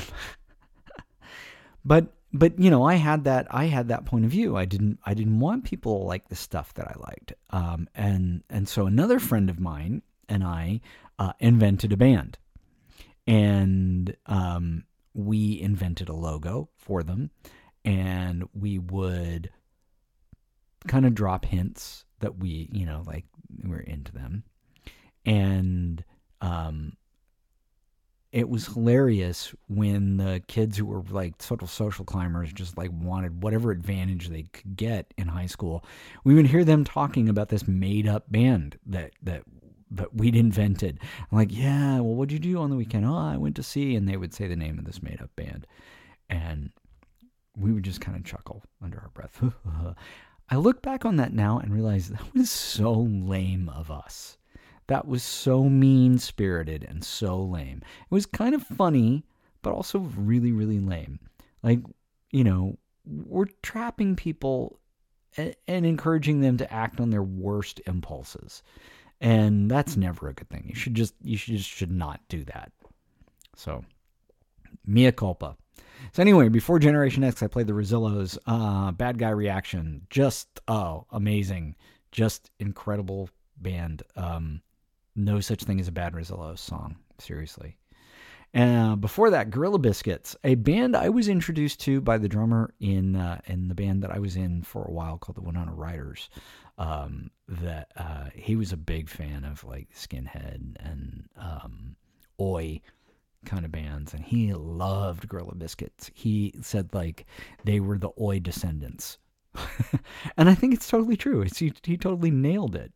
but 1.84 2.08
but 2.34 2.58
you 2.58 2.68
know, 2.68 2.84
I 2.84 2.94
had 2.94 3.24
that 3.24 3.46
I 3.50 3.66
had 3.66 3.88
that 3.88 4.04
point 4.04 4.24
of 4.24 4.30
view. 4.30 4.56
I 4.56 4.64
didn't 4.64 4.98
I 5.04 5.14
didn't 5.14 5.38
want 5.38 5.64
people 5.64 6.00
to 6.00 6.04
like 6.04 6.28
the 6.28 6.34
stuff 6.34 6.74
that 6.74 6.88
I 6.88 6.94
liked. 6.98 7.32
Um, 7.50 7.88
and 7.94 8.42
and 8.50 8.68
so 8.68 8.86
another 8.86 9.20
friend 9.20 9.48
of 9.48 9.60
mine 9.60 10.02
and 10.28 10.42
I 10.42 10.80
uh, 11.18 11.32
invented 11.38 11.92
a 11.92 11.96
band, 11.96 12.36
and 13.26 14.16
um, 14.26 14.84
we 15.14 15.60
invented 15.60 16.08
a 16.08 16.14
logo 16.14 16.68
for 16.76 17.04
them, 17.04 17.30
and 17.84 18.48
we 18.52 18.80
would 18.80 19.50
kind 20.88 21.06
of 21.06 21.14
drop 21.14 21.44
hints 21.44 22.04
that 22.18 22.38
we, 22.38 22.68
you 22.72 22.84
know, 22.84 23.04
like 23.06 23.24
we're 23.62 23.78
into 23.78 24.12
them. 24.12 24.42
And 25.24 26.04
um 26.40 26.94
it 28.34 28.48
was 28.48 28.66
hilarious 28.66 29.54
when 29.68 30.16
the 30.16 30.42
kids 30.48 30.76
who 30.76 30.86
were 30.86 31.04
like 31.08 31.34
of 31.52 31.70
social 31.70 32.04
climbers 32.04 32.52
just 32.52 32.76
like 32.76 32.90
wanted 32.92 33.44
whatever 33.44 33.70
advantage 33.70 34.28
they 34.28 34.42
could 34.52 34.76
get 34.76 35.14
in 35.16 35.28
high 35.28 35.46
school. 35.46 35.84
We 36.24 36.34
would 36.34 36.48
hear 36.48 36.64
them 36.64 36.82
talking 36.82 37.28
about 37.28 37.48
this 37.48 37.68
made 37.68 38.08
up 38.08 38.24
band 38.28 38.76
that 38.86 39.12
that 39.22 39.44
that 39.92 40.16
we'd 40.16 40.34
invented. 40.34 40.98
I'm 41.30 41.38
like, 41.38 41.56
yeah, 41.56 42.00
well, 42.00 42.16
what'd 42.16 42.32
you 42.32 42.40
do 42.40 42.58
on 42.58 42.70
the 42.70 42.76
weekend? 42.76 43.06
Oh, 43.06 43.14
I 43.14 43.36
went 43.36 43.54
to 43.54 43.62
see, 43.62 43.94
and 43.94 44.08
they 44.08 44.16
would 44.16 44.34
say 44.34 44.48
the 44.48 44.56
name 44.56 44.80
of 44.80 44.84
this 44.84 45.00
made 45.00 45.22
up 45.22 45.30
band, 45.36 45.68
and 46.28 46.72
we 47.56 47.70
would 47.70 47.84
just 47.84 48.00
kind 48.00 48.16
of 48.16 48.24
chuckle 48.24 48.64
under 48.82 48.98
our 48.98 49.10
breath. 49.10 49.44
I 50.50 50.56
look 50.56 50.82
back 50.82 51.04
on 51.04 51.16
that 51.16 51.32
now 51.32 51.60
and 51.60 51.72
realize 51.72 52.08
that 52.08 52.34
was 52.34 52.50
so 52.50 52.94
lame 52.94 53.68
of 53.68 53.92
us. 53.92 54.38
That 54.86 55.06
was 55.06 55.22
so 55.22 55.64
mean 55.64 56.18
spirited 56.18 56.84
and 56.88 57.02
so 57.02 57.40
lame. 57.40 57.82
It 57.82 58.14
was 58.14 58.26
kind 58.26 58.54
of 58.54 58.62
funny, 58.62 59.24
but 59.62 59.72
also 59.72 59.98
really, 59.98 60.52
really 60.52 60.80
lame. 60.80 61.18
Like, 61.62 61.80
you 62.30 62.44
know, 62.44 62.76
we're 63.06 63.48
trapping 63.62 64.16
people 64.16 64.78
and, 65.36 65.54
encouraging 65.66 66.40
them 66.40 66.56
to 66.58 66.72
act 66.72 67.00
on 67.00 67.10
their 67.10 67.22
worst 67.22 67.80
impulses. 67.86 68.62
And 69.20 69.70
that's 69.70 69.96
never 69.96 70.28
a 70.28 70.34
good 70.34 70.50
thing. 70.50 70.64
You 70.68 70.74
should 70.74 70.94
just, 70.94 71.14
you 71.22 71.36
should 71.36 71.56
just 71.56 71.70
should 71.70 71.92
not 71.92 72.20
do 72.28 72.44
that. 72.44 72.72
So, 73.56 73.84
Mea 74.86 75.12
culpa. 75.12 75.56
So 76.12 76.20
anyway, 76.20 76.48
before 76.48 76.78
Generation 76.78 77.24
X, 77.24 77.42
I 77.42 77.46
played 77.46 77.66
the 77.66 77.72
Rezillos. 77.72 78.38
Uh, 78.46 78.92
Bad 78.92 79.18
Guy 79.18 79.30
Reaction, 79.30 80.06
just 80.10 80.60
oh, 80.68 81.06
amazing, 81.10 81.76
just 82.12 82.50
incredible 82.58 83.30
band. 83.56 84.02
Um, 84.16 84.60
no 85.16 85.40
such 85.40 85.62
thing 85.64 85.80
as 85.80 85.88
a 85.88 85.92
bad 85.92 86.12
Rezillos 86.12 86.58
song, 86.58 86.96
seriously. 87.18 87.76
Uh, 88.54 88.94
before 88.94 89.30
that, 89.30 89.50
Gorilla 89.50 89.80
Biscuits, 89.80 90.36
a 90.44 90.54
band 90.54 90.94
I 90.94 91.08
was 91.08 91.26
introduced 91.26 91.80
to 91.80 92.00
by 92.00 92.18
the 92.18 92.28
drummer 92.28 92.72
in 92.78 93.16
uh, 93.16 93.40
in 93.46 93.66
the 93.66 93.74
band 93.74 94.02
that 94.04 94.12
I 94.12 94.20
was 94.20 94.36
in 94.36 94.62
for 94.62 94.84
a 94.84 94.92
while 94.92 95.18
called 95.18 95.36
the 95.36 95.42
Winona 95.42 95.72
Riders. 95.72 96.30
Um, 96.78 97.30
that 97.48 97.88
uh, 97.96 98.30
he 98.34 98.56
was 98.56 98.72
a 98.72 98.76
big 98.76 99.08
fan 99.08 99.44
of 99.44 99.64
like 99.64 99.88
Skinhead 99.94 100.76
and 100.78 101.28
um, 101.36 101.96
Oi 102.40 102.80
kind 103.44 103.64
of 103.64 103.72
bands, 103.72 104.14
and 104.14 104.24
he 104.24 104.52
loved 104.54 105.28
Gorilla 105.28 105.56
Biscuits. 105.56 106.10
He 106.14 106.54
said 106.62 106.94
like 106.94 107.26
they 107.64 107.80
were 107.80 107.98
the 107.98 108.10
Oi 108.20 108.38
descendants, 108.38 109.18
and 110.36 110.48
I 110.48 110.54
think 110.54 110.74
it's 110.74 110.88
totally 110.88 111.16
true. 111.16 111.42
It's, 111.42 111.58
he, 111.58 111.72
he 111.82 111.96
totally 111.96 112.30
nailed 112.30 112.76
it. 112.76 112.92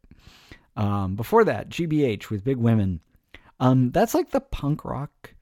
Um, 0.78 1.16
before 1.16 1.44
that, 1.44 1.68
GBH 1.68 2.30
with 2.30 2.44
Big 2.44 2.56
Women. 2.56 3.00
Um, 3.58 3.90
that's 3.90 4.14
like 4.14 4.30
the 4.30 4.40
punk 4.40 4.84
rock 4.84 5.34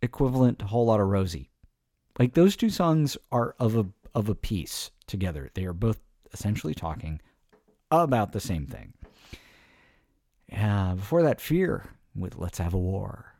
equivalent 0.00 0.58
to 0.58 0.64
Whole 0.64 0.86
Lot 0.86 0.98
of 0.98 1.08
Rosie. 1.08 1.50
Like 2.18 2.32
those 2.32 2.56
two 2.56 2.70
songs 2.70 3.16
are 3.30 3.54
of 3.60 3.76
a 3.76 3.86
of 4.14 4.30
a 4.30 4.34
piece 4.34 4.90
together. 5.06 5.50
They 5.52 5.66
are 5.66 5.74
both 5.74 6.00
essentially 6.32 6.74
talking 6.74 7.20
about 7.90 8.32
the 8.32 8.40
same 8.40 8.66
thing. 8.66 8.94
Uh, 10.56 10.94
before 10.94 11.22
that, 11.22 11.42
Fear 11.42 11.84
with 12.16 12.38
Let's 12.38 12.58
Have 12.58 12.72
a 12.72 12.78
War. 12.78 13.34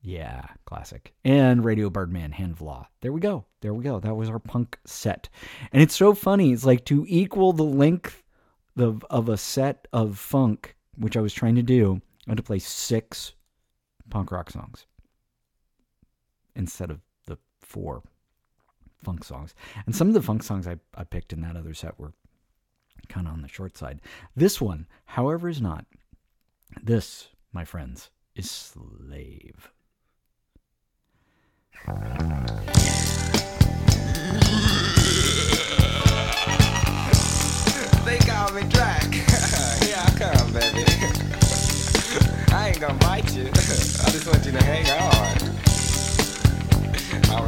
Yeah, 0.00 0.46
classic. 0.64 1.12
And 1.22 1.62
Radio 1.62 1.90
Birdman, 1.90 2.32
Hand 2.32 2.52
of 2.52 2.62
Law. 2.62 2.88
There 3.02 3.12
we 3.12 3.20
go. 3.20 3.44
There 3.60 3.74
we 3.74 3.84
go. 3.84 4.00
That 4.00 4.16
was 4.16 4.30
our 4.30 4.38
punk 4.38 4.78
set. 4.86 5.28
And 5.70 5.82
it's 5.82 5.94
so 5.94 6.14
funny. 6.14 6.52
It's 6.52 6.64
like 6.64 6.86
to 6.86 7.04
equal 7.06 7.52
the 7.52 7.62
length 7.62 8.22
of, 8.76 9.04
of 9.10 9.28
a 9.28 9.36
set 9.36 9.88
of 9.92 10.18
funk, 10.18 10.76
which 10.96 11.16
I 11.16 11.20
was 11.20 11.32
trying 11.32 11.54
to 11.56 11.62
do, 11.62 12.00
I 12.26 12.30
had 12.30 12.36
to 12.36 12.42
play 12.42 12.58
six 12.58 13.32
punk 14.08 14.30
rock 14.32 14.50
songs 14.50 14.86
instead 16.54 16.90
of 16.90 17.00
the 17.26 17.38
four 17.60 18.02
funk 19.02 19.24
songs. 19.24 19.54
And 19.86 19.94
some 19.94 20.08
of 20.08 20.14
the 20.14 20.22
funk 20.22 20.42
songs 20.42 20.66
I, 20.66 20.76
I 20.94 21.04
picked 21.04 21.32
in 21.32 21.40
that 21.42 21.56
other 21.56 21.74
set 21.74 21.98
were 21.98 22.12
kind 23.08 23.26
of 23.26 23.32
on 23.32 23.42
the 23.42 23.48
short 23.48 23.76
side. 23.76 24.00
This 24.36 24.60
one, 24.60 24.86
however, 25.04 25.48
is 25.48 25.60
not. 25.60 25.86
This, 26.82 27.28
my 27.52 27.64
friends, 27.64 28.10
is 28.34 28.50
Slave. 28.50 29.72
Me 38.60 38.68
Drac. 38.68 39.14
Here 39.14 39.96
I 39.96 40.10
come, 40.18 40.52
baby. 40.52 40.84
I 42.52 42.68
ain't 42.68 42.80
gonna 42.80 42.94
bite 42.94 43.34
you. 43.34 43.44
I 43.48 44.10
just 44.10 44.26
want 44.26 44.44
you 44.44 44.52
to 44.52 44.62
hang 44.62 44.86
on. 44.90 45.40
All 47.40 47.46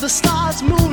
the 0.00 0.08
stars 0.08 0.62
move. 0.62 0.87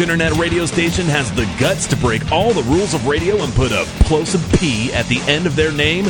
internet 0.00 0.32
radio 0.38 0.64
station 0.64 1.04
has 1.06 1.30
the 1.32 1.44
guts 1.58 1.86
to 1.86 1.96
break 1.96 2.32
all 2.32 2.52
the 2.52 2.62
rules 2.62 2.94
of 2.94 3.06
radio 3.06 3.42
and 3.42 3.52
put 3.54 3.70
a 3.70 3.84
plosive 4.04 4.42
P 4.58 4.92
at 4.92 5.06
the 5.06 5.20
end 5.30 5.46
of 5.46 5.56
their 5.56 5.72
name? 5.72 6.06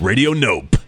Radio 0.00 0.32
Nope. 0.32 0.79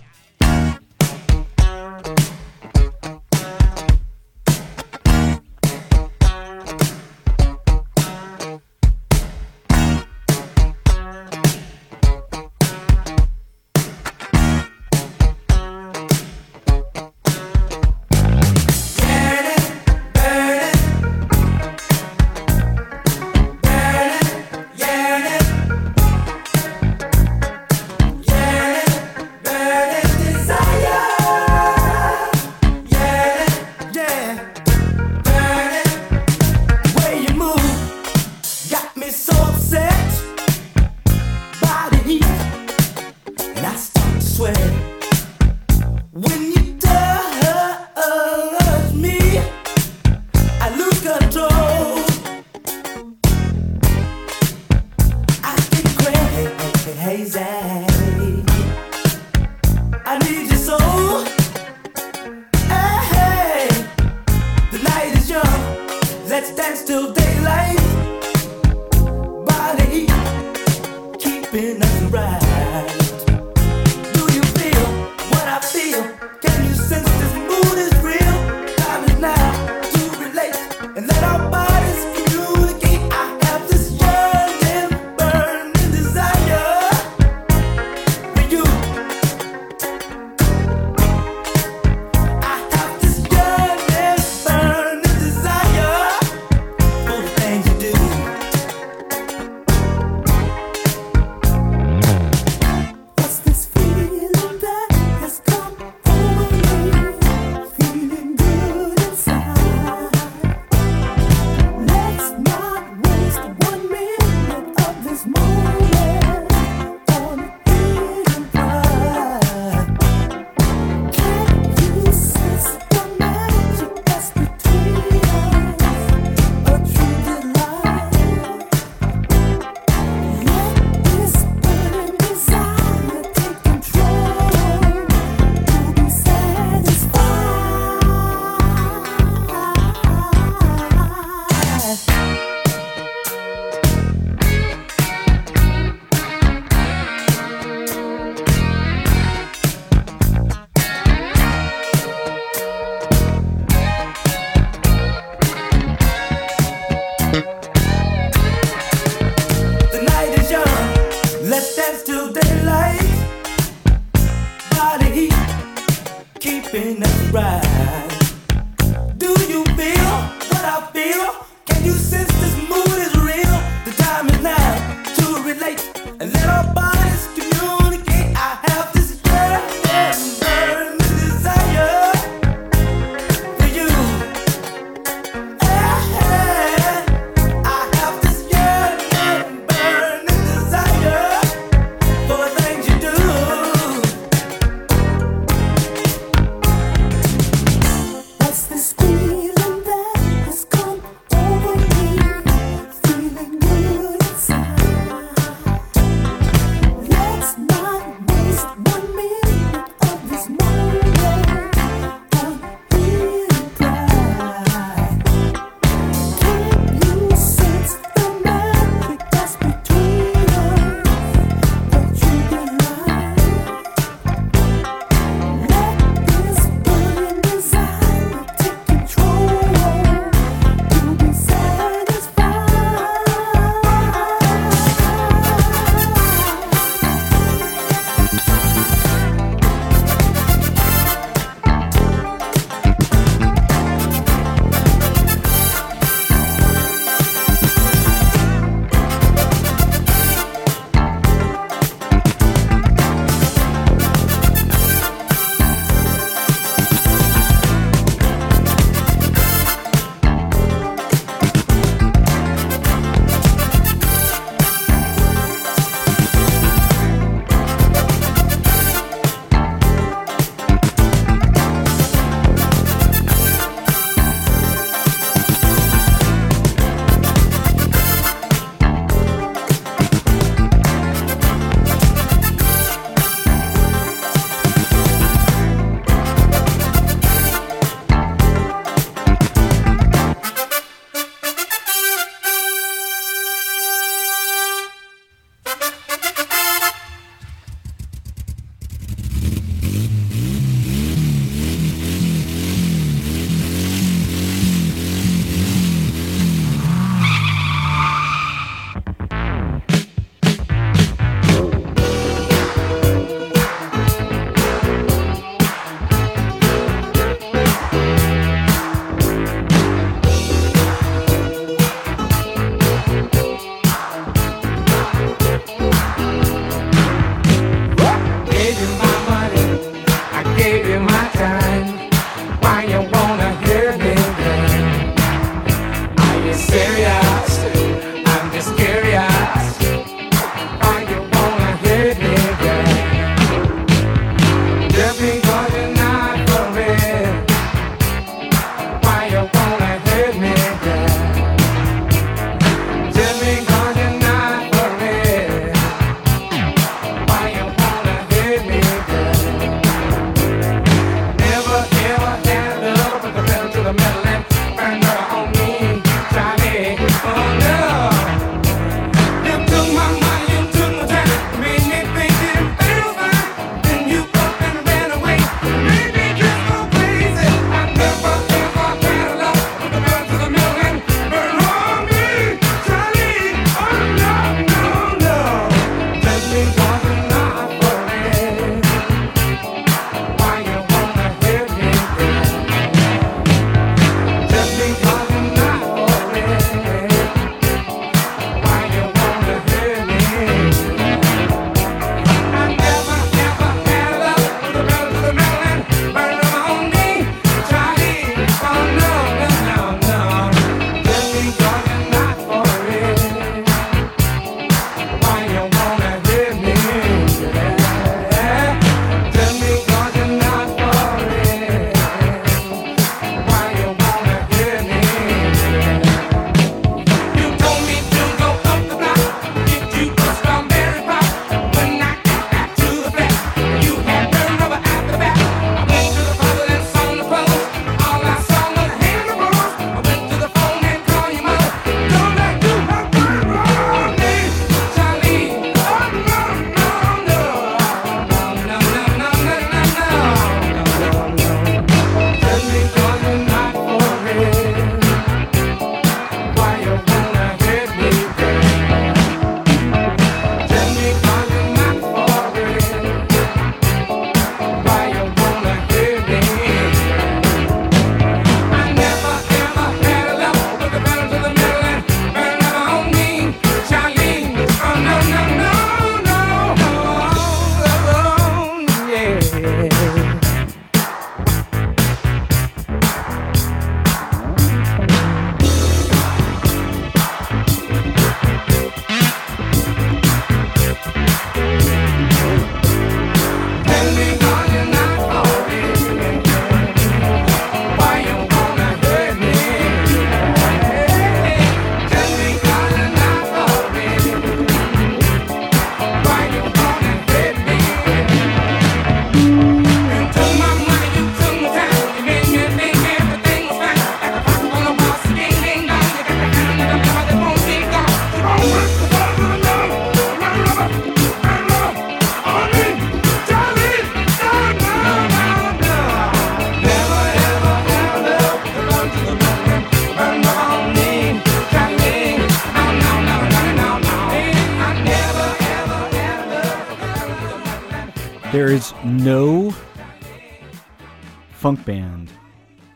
Funk 541.76 541.86
band 541.86 542.30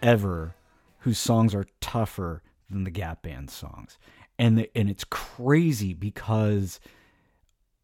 ever 0.02 0.54
whose 0.98 1.18
songs 1.18 1.54
are 1.54 1.64
tougher 1.80 2.42
than 2.68 2.84
the 2.84 2.90
Gap 2.90 3.22
Band 3.22 3.48
songs. 3.48 3.96
And 4.38 4.58
the, 4.58 4.70
and 4.76 4.90
it's 4.90 5.04
crazy 5.04 5.94
because 5.94 6.78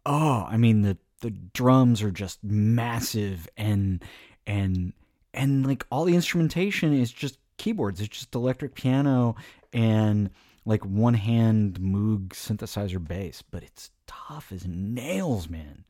oh, 0.04 0.46
I 0.46 0.58
mean 0.58 0.82
the 0.82 0.98
the 1.20 1.30
drums 1.30 2.02
are 2.02 2.10
just 2.10 2.44
massive 2.44 3.48
and 3.56 4.04
and 4.46 4.92
and 5.32 5.66
like 5.66 5.86
all 5.90 6.04
the 6.04 6.14
instrumentation 6.14 6.92
is 6.92 7.10
just 7.10 7.38
keyboards. 7.56 8.00
It's 8.00 8.18
just 8.18 8.34
electric 8.34 8.74
piano 8.74 9.36
and 9.72 10.28
like 10.66 10.84
one 10.84 11.14
hand 11.14 11.80
Moog 11.80 12.30
synthesizer 12.30 13.02
bass, 13.02 13.42
but 13.50 13.62
it's 13.62 13.90
tough 14.06 14.52
as 14.52 14.66
nails, 14.66 15.48
man. 15.48 15.86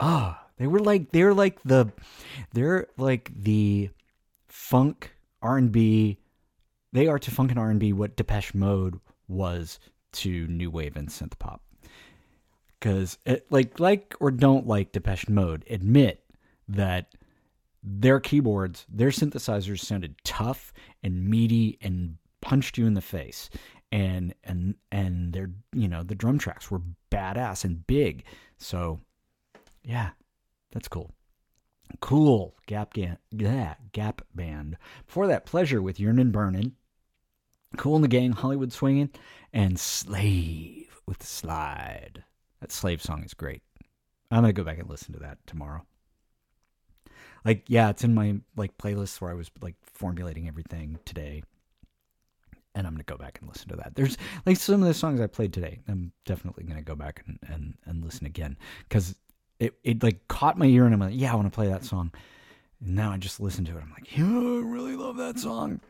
Ah, 0.00 0.43
they 0.56 0.66
were 0.66 0.80
like 0.80 1.10
they're 1.12 1.34
like 1.34 1.62
the 1.62 1.92
they're 2.52 2.86
like 2.96 3.30
the 3.34 3.90
funk 4.48 5.12
R 5.42 5.58
and 5.58 5.72
B. 5.72 6.18
They 6.92 7.08
are 7.08 7.18
to 7.18 7.30
funk 7.30 7.50
and 7.50 7.58
R 7.58 7.70
and 7.70 7.80
B 7.80 7.92
what 7.92 8.16
Depeche 8.16 8.54
Mode 8.54 9.00
was 9.28 9.80
to 10.12 10.46
new 10.46 10.70
wave 10.70 10.96
and 10.96 11.08
synth 11.08 11.38
pop. 11.38 11.60
Because 12.78 13.18
like 13.50 13.80
like 13.80 14.14
or 14.20 14.30
don't 14.30 14.66
like 14.66 14.92
Depeche 14.92 15.28
Mode, 15.28 15.64
admit 15.68 16.24
that 16.68 17.14
their 17.82 18.20
keyboards, 18.20 18.86
their 18.88 19.10
synthesizers 19.10 19.80
sounded 19.80 20.14
tough 20.24 20.72
and 21.02 21.28
meaty 21.28 21.78
and 21.82 22.16
punched 22.40 22.78
you 22.78 22.86
in 22.86 22.94
the 22.94 23.00
face. 23.00 23.50
And 23.90 24.34
and 24.44 24.76
and 24.90 25.32
their 25.32 25.50
you 25.72 25.88
know 25.88 26.02
the 26.02 26.14
drum 26.14 26.38
tracks 26.38 26.70
were 26.70 26.80
badass 27.10 27.64
and 27.64 27.86
big. 27.86 28.24
So 28.58 29.00
yeah, 29.82 30.10
that's 30.74 30.88
cool. 30.88 31.14
Cool. 32.00 32.54
Gap 32.66 32.92
Gap 32.92 34.22
Band. 34.34 34.76
Before 35.06 35.26
that, 35.28 35.46
Pleasure 35.46 35.80
with 35.80 35.98
Yearnin' 35.98 36.32
Burnin'. 36.32 36.72
Kool 37.76 37.96
and 37.96 38.04
the 38.04 38.08
Gang, 38.08 38.32
Hollywood 38.32 38.72
Swinging, 38.72 39.10
and 39.52 39.78
Slave 39.78 41.00
with 41.06 41.22
Slide. 41.22 42.24
That 42.60 42.72
Slave 42.72 43.02
song 43.02 43.24
is 43.24 43.34
great. 43.34 43.62
I'm 44.30 44.42
gonna 44.42 44.52
go 44.52 44.64
back 44.64 44.78
and 44.78 44.88
listen 44.88 45.12
to 45.14 45.20
that 45.20 45.38
tomorrow. 45.46 45.84
Like, 47.44 47.64
yeah, 47.68 47.90
it's 47.90 48.04
in 48.04 48.14
my 48.14 48.36
like 48.56 48.78
playlist 48.78 49.20
where 49.20 49.30
I 49.30 49.34
was 49.34 49.50
like 49.60 49.76
formulating 49.82 50.48
everything 50.48 50.98
today. 51.04 51.42
And 52.74 52.86
I'm 52.86 52.94
gonna 52.94 53.04
go 53.04 53.16
back 53.16 53.38
and 53.40 53.48
listen 53.48 53.68
to 53.68 53.76
that. 53.76 53.94
There's 53.94 54.16
like 54.46 54.56
some 54.56 54.82
of 54.82 54.88
the 54.88 54.94
songs 54.94 55.20
I 55.20 55.26
played 55.26 55.52
today. 55.52 55.80
I'm 55.88 56.12
definitely 56.24 56.64
gonna 56.64 56.82
go 56.82 56.96
back 56.96 57.22
and 57.26 57.38
and, 57.48 57.74
and 57.84 58.04
listen 58.04 58.26
again 58.26 58.56
because 58.88 59.14
it, 59.58 59.74
it 59.82 60.02
like 60.02 60.26
caught 60.28 60.58
my 60.58 60.66
ear 60.66 60.84
and 60.84 60.94
I'm 60.94 61.00
like, 61.00 61.12
yeah, 61.14 61.32
I 61.32 61.36
want 61.36 61.46
to 61.46 61.54
play 61.54 61.68
that 61.68 61.84
song. 61.84 62.12
And 62.80 62.94
now 62.94 63.12
I 63.12 63.16
just 63.16 63.40
listen 63.40 63.64
to 63.66 63.76
it. 63.76 63.82
I'm 63.82 63.90
like, 63.90 64.16
yeah, 64.16 64.24
I 64.24 64.62
really 64.64 64.96
love 64.96 65.16
that 65.16 65.38
song. 65.38 65.80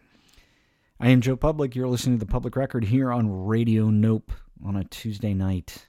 I 1.01 1.09
am 1.09 1.21
Joe 1.21 1.37
Public. 1.37 1.75
You're 1.75 1.89
listening 1.89 2.19
to 2.19 2.25
the 2.25 2.31
Public 2.31 2.57
Record 2.57 2.85
here 2.85 3.11
on 3.11 3.47
Radio 3.47 3.91
Nope 3.91 4.33
on 4.65 4.77
a 4.77 4.85
Tuesday 4.85 5.35
night 5.35 5.89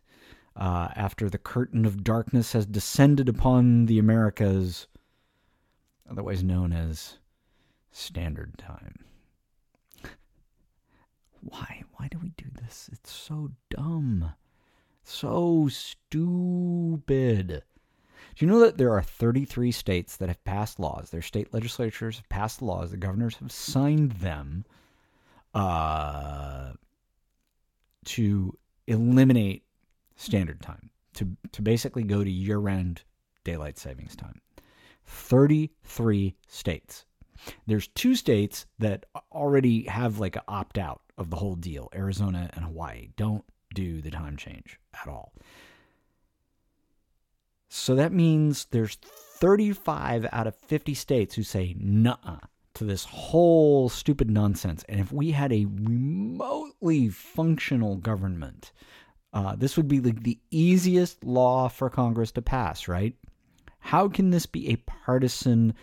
uh, 0.56 0.90
after 0.96 1.30
the 1.30 1.38
curtain 1.38 1.86
of 1.86 2.04
darkness 2.04 2.54
has 2.54 2.66
descended 2.66 3.30
upon 3.30 3.86
the 3.86 4.00
Americas, 4.00 4.88
otherwise 6.10 6.44
known 6.44 6.74
as 6.74 7.18
Standard 7.92 8.58
Time. 8.58 9.06
Why? 11.42 11.84
Why 11.98 12.08
do 12.10 12.20
we 12.20 12.30
do 12.38 12.46
this? 12.62 12.90
It's 12.92 13.12
so 13.12 13.52
dumb. 13.70 14.34
So 15.06 15.68
stupid. 15.70 17.48
Do 17.48 18.46
you 18.46 18.52
know 18.52 18.60
that 18.60 18.78
there 18.78 18.92
are 18.92 19.04
33 19.04 19.72
states 19.72 20.18
that 20.18 20.30
have 20.30 20.44
passed 20.44 20.80
laws? 20.80 21.12
Their 21.12 21.22
state 21.22 21.54
legislatures 21.54 22.18
have 22.18 22.28
passed 22.28 22.62
laws. 22.62 22.90
The 22.92 22.98
governors 22.98 23.36
have 23.38 23.52
signed 23.52 24.14
them 24.14 24.66
uh, 25.54 26.74
to 28.06 28.58
eliminate 28.88 29.64
standard 30.16 30.62
time, 30.62 30.90
to, 31.14 31.30
to 31.52 31.62
basically 31.62 32.04
go 32.04 32.24
to 32.24 32.30
year 32.30 32.58
round 32.58 33.04
daylight 33.44 33.78
savings 33.78 34.16
time. 34.16 34.42
33 35.06 36.36
states. 36.48 37.06
There's 37.68 37.88
two 37.90 38.16
states 38.16 38.66
that 38.80 39.06
already 39.32 39.84
have 39.84 40.20
like 40.20 40.36
an 40.36 40.42
opt 40.48 40.80
out 40.80 41.02
of 41.18 41.30
the 41.30 41.36
whole 41.36 41.56
deal 41.56 41.90
Arizona 41.94 42.50
and 42.54 42.66
Hawaii. 42.66 43.10
Don't 43.16 43.46
do 43.76 44.02
the 44.02 44.10
time 44.10 44.38
change 44.38 44.80
at 45.00 45.08
all. 45.08 45.32
So 47.70 47.96
that 47.96 48.12
means 48.12 48.66
there's 48.72 48.96
35 48.96 50.28
out 50.32 50.48
of 50.48 50.56
50 50.56 50.94
states 50.94 51.36
who 51.36 51.44
say 51.44 51.76
nah 51.78 52.40
to 52.76 52.84
this 52.84 53.06
whole 53.06 53.90
stupid 53.90 54.30
nonsense. 54.30 54.84
And 54.88 55.00
if 55.00 55.12
we 55.12 55.32
had 55.32 55.52
a 55.52 55.66
remotely 55.66 57.10
functional 57.10 57.98
government, 57.98 58.72
uh, 59.34 59.56
this 59.56 59.76
would 59.76 59.88
be 59.88 60.00
like 60.00 60.24
the 60.24 60.40
easiest 60.52 61.24
law 61.24 61.68
for 61.68 61.90
Congress 61.90 62.32
to 62.34 62.42
pass, 62.42 62.88
right? 62.88 63.14
How 63.80 64.08
can 64.08 64.30
this 64.30 64.46
be 64.46 64.70
a 64.70 64.78
partisan 64.78 65.74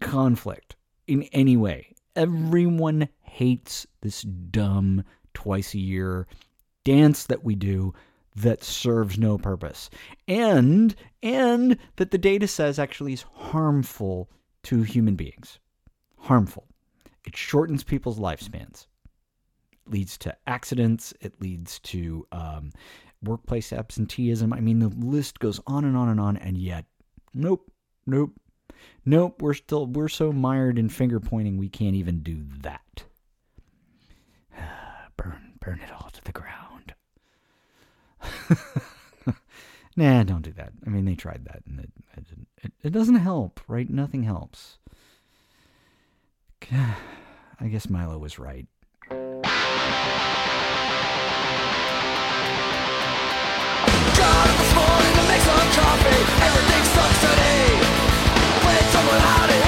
conflict 0.00 0.76
in 1.06 1.24
any 1.24 1.56
way? 1.56 1.94
Everyone 2.16 3.08
hates 3.20 3.86
this 4.00 4.22
dumb 4.22 5.04
twice 5.34 5.74
a 5.74 5.78
year 5.78 6.26
dance 6.84 7.24
that 7.24 7.44
we 7.44 7.54
do 7.54 7.94
that 8.36 8.62
serves 8.62 9.18
no 9.18 9.38
purpose. 9.38 9.90
And 10.28 10.94
and 11.22 11.78
that 11.96 12.10
the 12.10 12.18
data 12.18 12.46
says 12.46 12.78
actually 12.78 13.12
is 13.12 13.24
harmful 13.32 14.30
to 14.64 14.82
human 14.82 15.14
beings. 15.14 15.58
Harmful. 16.18 16.66
It 17.26 17.36
shortens 17.36 17.84
people's 17.84 18.18
lifespans. 18.18 18.86
It 19.72 19.92
leads 19.92 20.18
to 20.18 20.36
accidents. 20.46 21.14
It 21.20 21.40
leads 21.40 21.78
to 21.80 22.26
um, 22.32 22.70
workplace 23.22 23.72
absenteeism. 23.72 24.52
I 24.52 24.60
mean 24.60 24.78
the 24.78 24.88
list 24.88 25.38
goes 25.38 25.60
on 25.66 25.84
and 25.84 25.96
on 25.96 26.08
and 26.08 26.20
on 26.20 26.36
and 26.36 26.56
yet 26.56 26.84
nope 27.32 27.70
nope 28.06 28.32
nope 29.04 29.40
we're 29.40 29.54
still 29.54 29.86
we're 29.86 30.08
so 30.08 30.32
mired 30.32 30.78
in 30.78 30.88
finger 30.88 31.20
pointing 31.20 31.56
we 31.56 31.68
can't 31.68 31.96
even 31.96 32.20
do 32.20 32.44
that 32.60 33.04
burn 35.16 35.52
burn 35.60 35.80
it 35.80 35.92
all 35.92 36.10
to 36.10 36.22
the 36.24 36.32
ground 36.32 36.94
nah, 39.96 40.22
don't 40.22 40.42
do 40.42 40.52
that. 40.52 40.72
I 40.86 40.90
mean, 40.90 41.04
they 41.04 41.14
tried 41.14 41.44
that, 41.46 41.62
and 41.66 41.80
it 41.80 41.90
it, 42.16 42.24
it, 42.62 42.72
it 42.82 42.90
doesn't 42.90 43.16
help, 43.16 43.60
right? 43.68 43.88
Nothing 43.88 44.22
helps. 44.22 44.78
I 46.72 47.68
guess 47.68 47.88
Milo 47.88 48.18
was 48.18 48.38
right. 48.38 48.66
Up 54.16 54.48
this 54.58 54.74
morning 54.74 55.12
to 55.14 55.22
make 55.28 55.42
some 55.42 55.68
coffee. 55.76 56.22
Everything 56.42 56.84
sucks 56.94 57.20
today. 57.20 57.66
Played 58.62 58.86
someone 58.90 59.20
out 59.20 59.63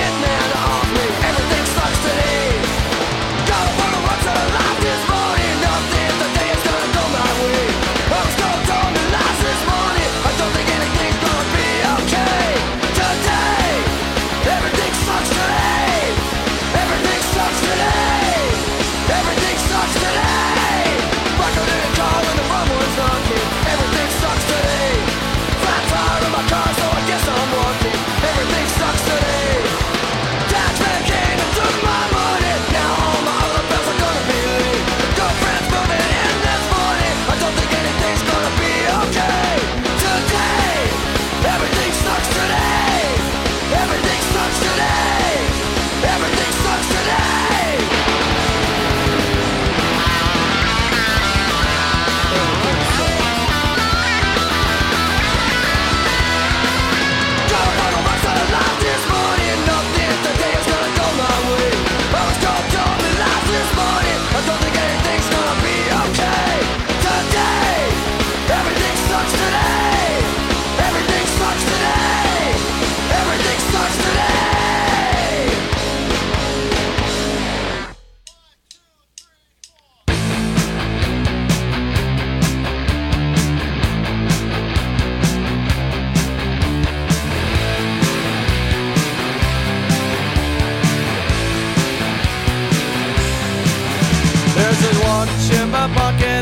bucket. 95.89 96.36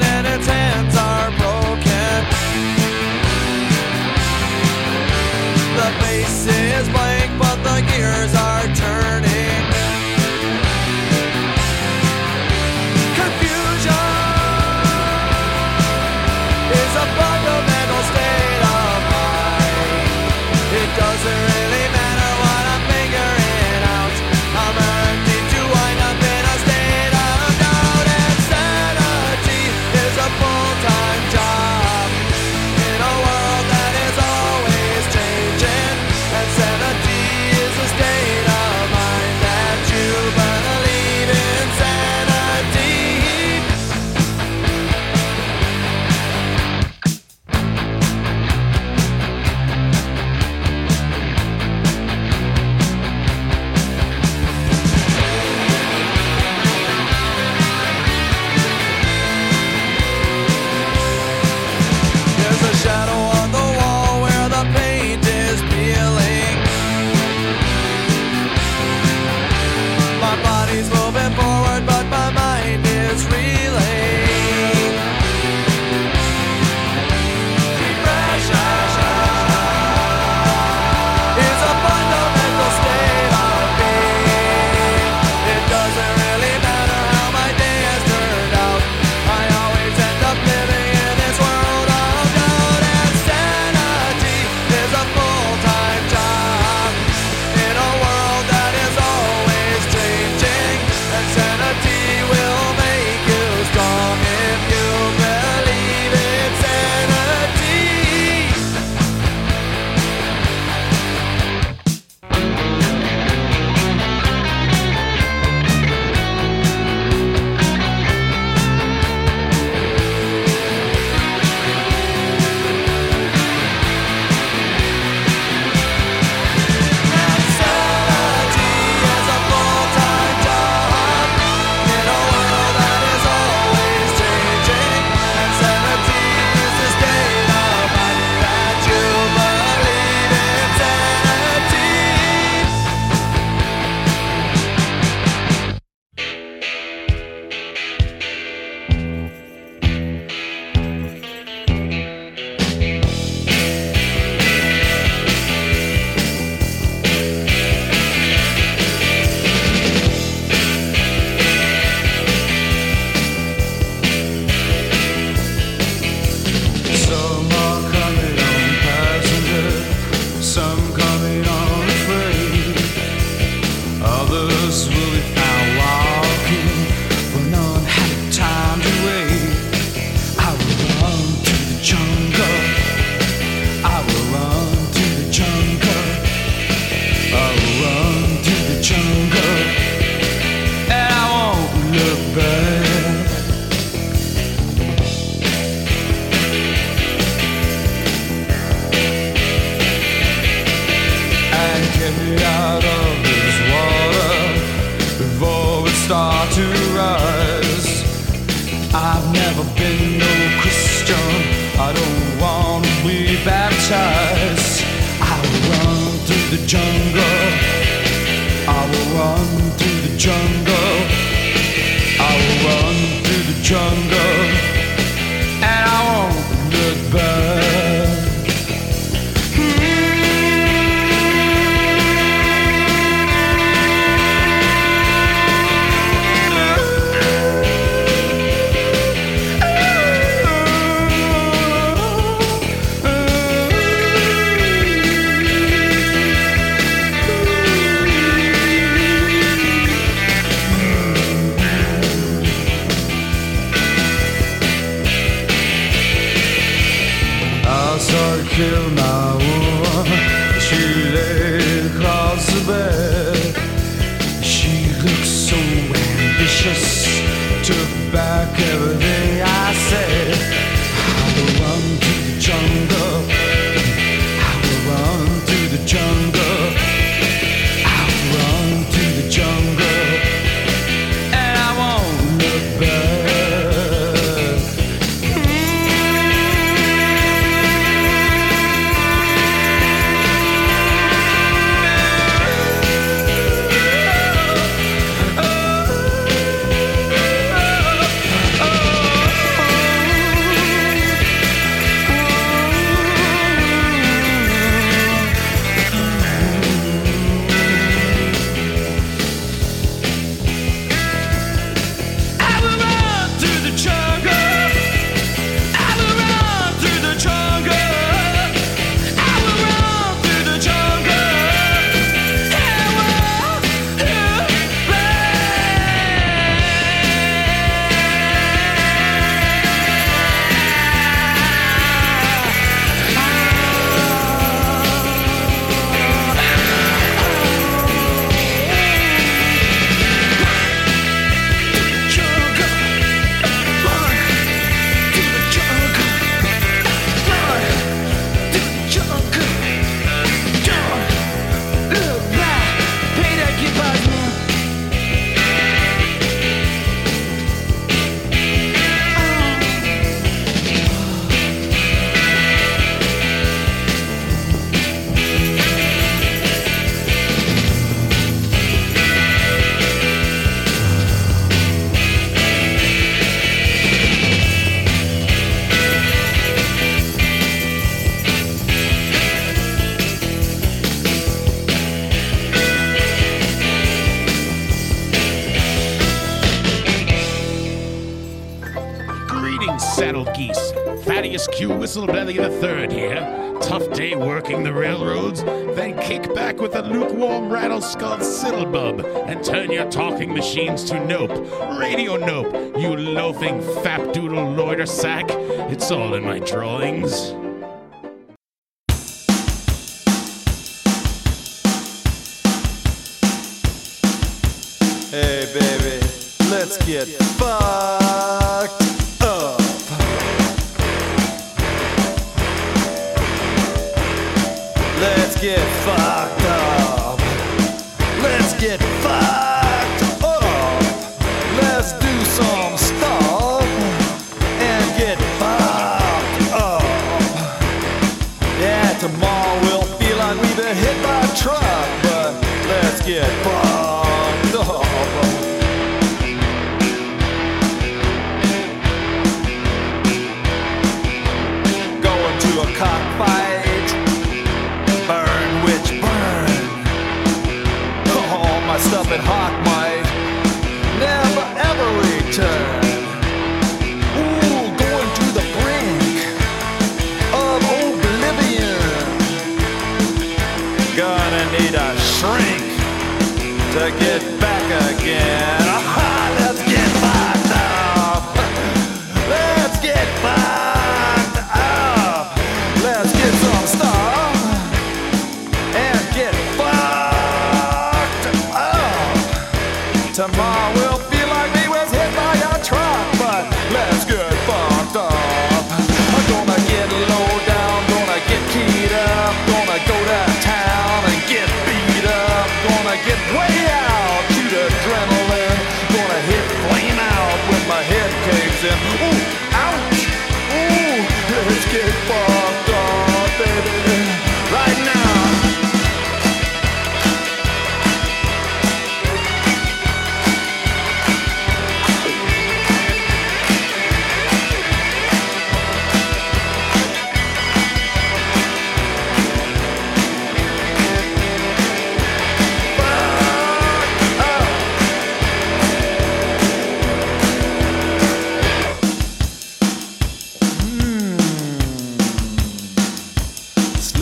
The 392.36 392.50
third 392.50 392.90
here. 392.90 393.20
Tough 393.62 393.88
day 393.92 394.16
working 394.16 394.64
the 394.64 394.72
railroads. 394.72 395.44
Then 395.44 395.96
kick 396.00 396.34
back 396.34 396.58
with 396.58 396.74
a 396.74 396.82
lukewarm 396.82 397.48
rattleskull 397.48 398.18
syllabub 398.18 399.04
and 399.28 399.44
turn 399.44 399.70
your 399.70 399.88
talking 399.88 400.34
machines 400.34 400.82
to 400.90 400.98
nope. 401.06 401.30
Radio 401.78 402.16
nope, 402.16 402.76
you 402.76 402.96
loafing 402.96 403.60
fapdoodle 403.60 404.56
loiter 404.56 404.84
sack. 404.84 405.26
It's 405.70 405.92
all 405.92 406.14
in 406.14 406.24
my 406.24 406.40
drawings. 406.40 407.34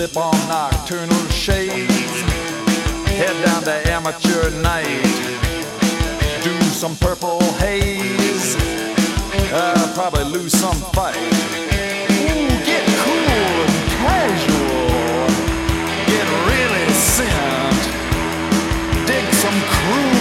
slip 0.09 0.17
on 0.17 0.49
nocturnal 0.49 1.29
shades, 1.29 2.23
head 3.07 3.45
down 3.45 3.63
to 3.63 3.71
amateur 3.89 4.51
night, 4.61 5.03
do 6.43 6.53
some 6.65 6.97
purple 6.97 7.41
haze, 7.63 8.57
uh, 9.53 9.93
probably 9.95 10.25
lose 10.25 10.53
some 10.53 10.75
fight. 10.93 11.15
Ooh, 11.15 12.49
get 12.67 12.85
cool 13.05 13.55
and 13.65 13.79
casual, 14.03 15.29
get 16.11 16.27
really 16.51 16.89
sent, 16.95 17.87
dig 19.07 19.33
some 19.35 19.61
crew. 19.69 20.12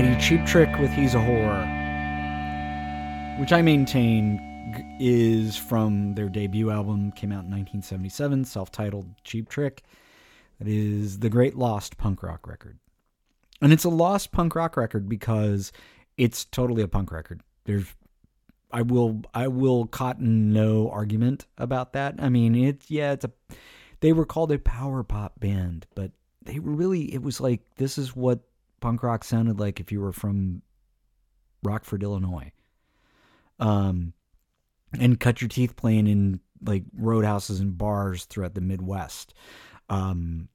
Mighty 0.00 0.20
Cheap 0.20 0.46
Trick 0.46 0.78
with 0.78 0.92
He's 0.92 1.16
a 1.16 1.18
Whore, 1.18 1.66
which 3.40 3.52
I 3.52 3.62
maintain 3.62 4.38
is 5.00 5.56
from 5.56 6.14
their 6.14 6.28
debut 6.28 6.70
album, 6.70 7.10
came 7.10 7.32
out 7.32 7.42
in 7.46 7.50
1977, 7.50 8.44
self 8.44 8.70
titled 8.70 9.12
Cheap 9.24 9.48
Trick. 9.48 9.82
That 10.60 10.68
is 10.68 11.18
the 11.18 11.28
great 11.28 11.56
lost 11.56 11.96
punk 11.96 12.22
rock 12.22 12.46
record. 12.46 12.78
And 13.60 13.72
it's 13.72 13.82
a 13.82 13.88
lost 13.88 14.30
punk 14.30 14.54
rock 14.54 14.76
record 14.76 15.08
because 15.08 15.72
it's 16.16 16.44
totally 16.44 16.82
a 16.82 16.88
punk 16.88 17.10
record. 17.10 17.42
There's 17.64 17.92
I 18.70 18.82
will 18.82 19.22
I 19.34 19.48
will 19.48 19.86
cotton 19.86 20.52
no 20.52 20.90
argument 20.90 21.46
about 21.56 21.94
that. 21.94 22.14
I 22.20 22.28
mean, 22.28 22.54
it's 22.54 22.88
yeah, 22.88 23.14
it's 23.14 23.24
a 23.24 23.32
they 23.98 24.12
were 24.12 24.26
called 24.26 24.52
a 24.52 24.60
power 24.60 25.02
pop 25.02 25.40
band, 25.40 25.88
but 25.96 26.12
they 26.44 26.60
were 26.60 26.70
really 26.70 27.12
it 27.12 27.20
was 27.20 27.40
like 27.40 27.62
this 27.78 27.98
is 27.98 28.14
what 28.14 28.44
punk 28.80 29.02
rock 29.02 29.24
sounded 29.24 29.58
like 29.60 29.80
if 29.80 29.92
you 29.92 30.00
were 30.00 30.12
from 30.12 30.62
Rockford, 31.62 32.02
Illinois. 32.02 32.52
Um 33.58 34.12
and 34.98 35.20
cut 35.20 35.40
your 35.40 35.48
teeth 35.48 35.76
playing 35.76 36.06
in 36.06 36.40
like 36.64 36.84
roadhouses 36.96 37.60
and 37.60 37.76
bars 37.76 38.24
throughout 38.24 38.54
the 38.54 38.60
Midwest. 38.60 39.34
Um 39.88 40.48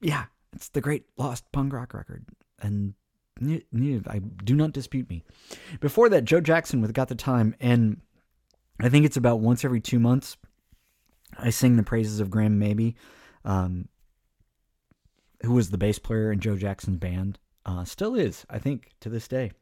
yeah, 0.00 0.24
it's 0.52 0.68
the 0.68 0.80
great 0.80 1.04
lost 1.16 1.44
punk 1.52 1.72
rock 1.72 1.94
record. 1.94 2.26
And 2.60 2.94
I 3.42 4.20
do 4.44 4.54
not 4.54 4.72
dispute 4.72 5.08
me. 5.08 5.24
Before 5.80 6.08
that, 6.08 6.24
Joe 6.24 6.40
Jackson 6.40 6.80
with 6.80 6.94
Got 6.94 7.08
the 7.08 7.14
Time, 7.14 7.54
and 7.60 8.00
I 8.80 8.88
think 8.88 9.04
it's 9.04 9.16
about 9.16 9.40
once 9.40 9.64
every 9.64 9.80
two 9.80 9.98
months. 9.98 10.36
I 11.36 11.50
sing 11.50 11.76
the 11.76 11.82
praises 11.82 12.20
of 12.20 12.30
Graham 12.30 12.60
Maby, 12.60 12.94
um, 13.44 13.88
who 15.44 15.52
was 15.54 15.70
the 15.70 15.78
bass 15.78 15.98
player 15.98 16.32
in 16.32 16.40
Joe 16.40 16.56
Jackson's 16.56 16.98
band. 16.98 17.38
Uh, 17.64 17.84
still 17.84 18.14
is, 18.14 18.44
I 18.50 18.58
think, 18.58 18.90
to 19.00 19.08
this 19.08 19.28
day. 19.28 19.52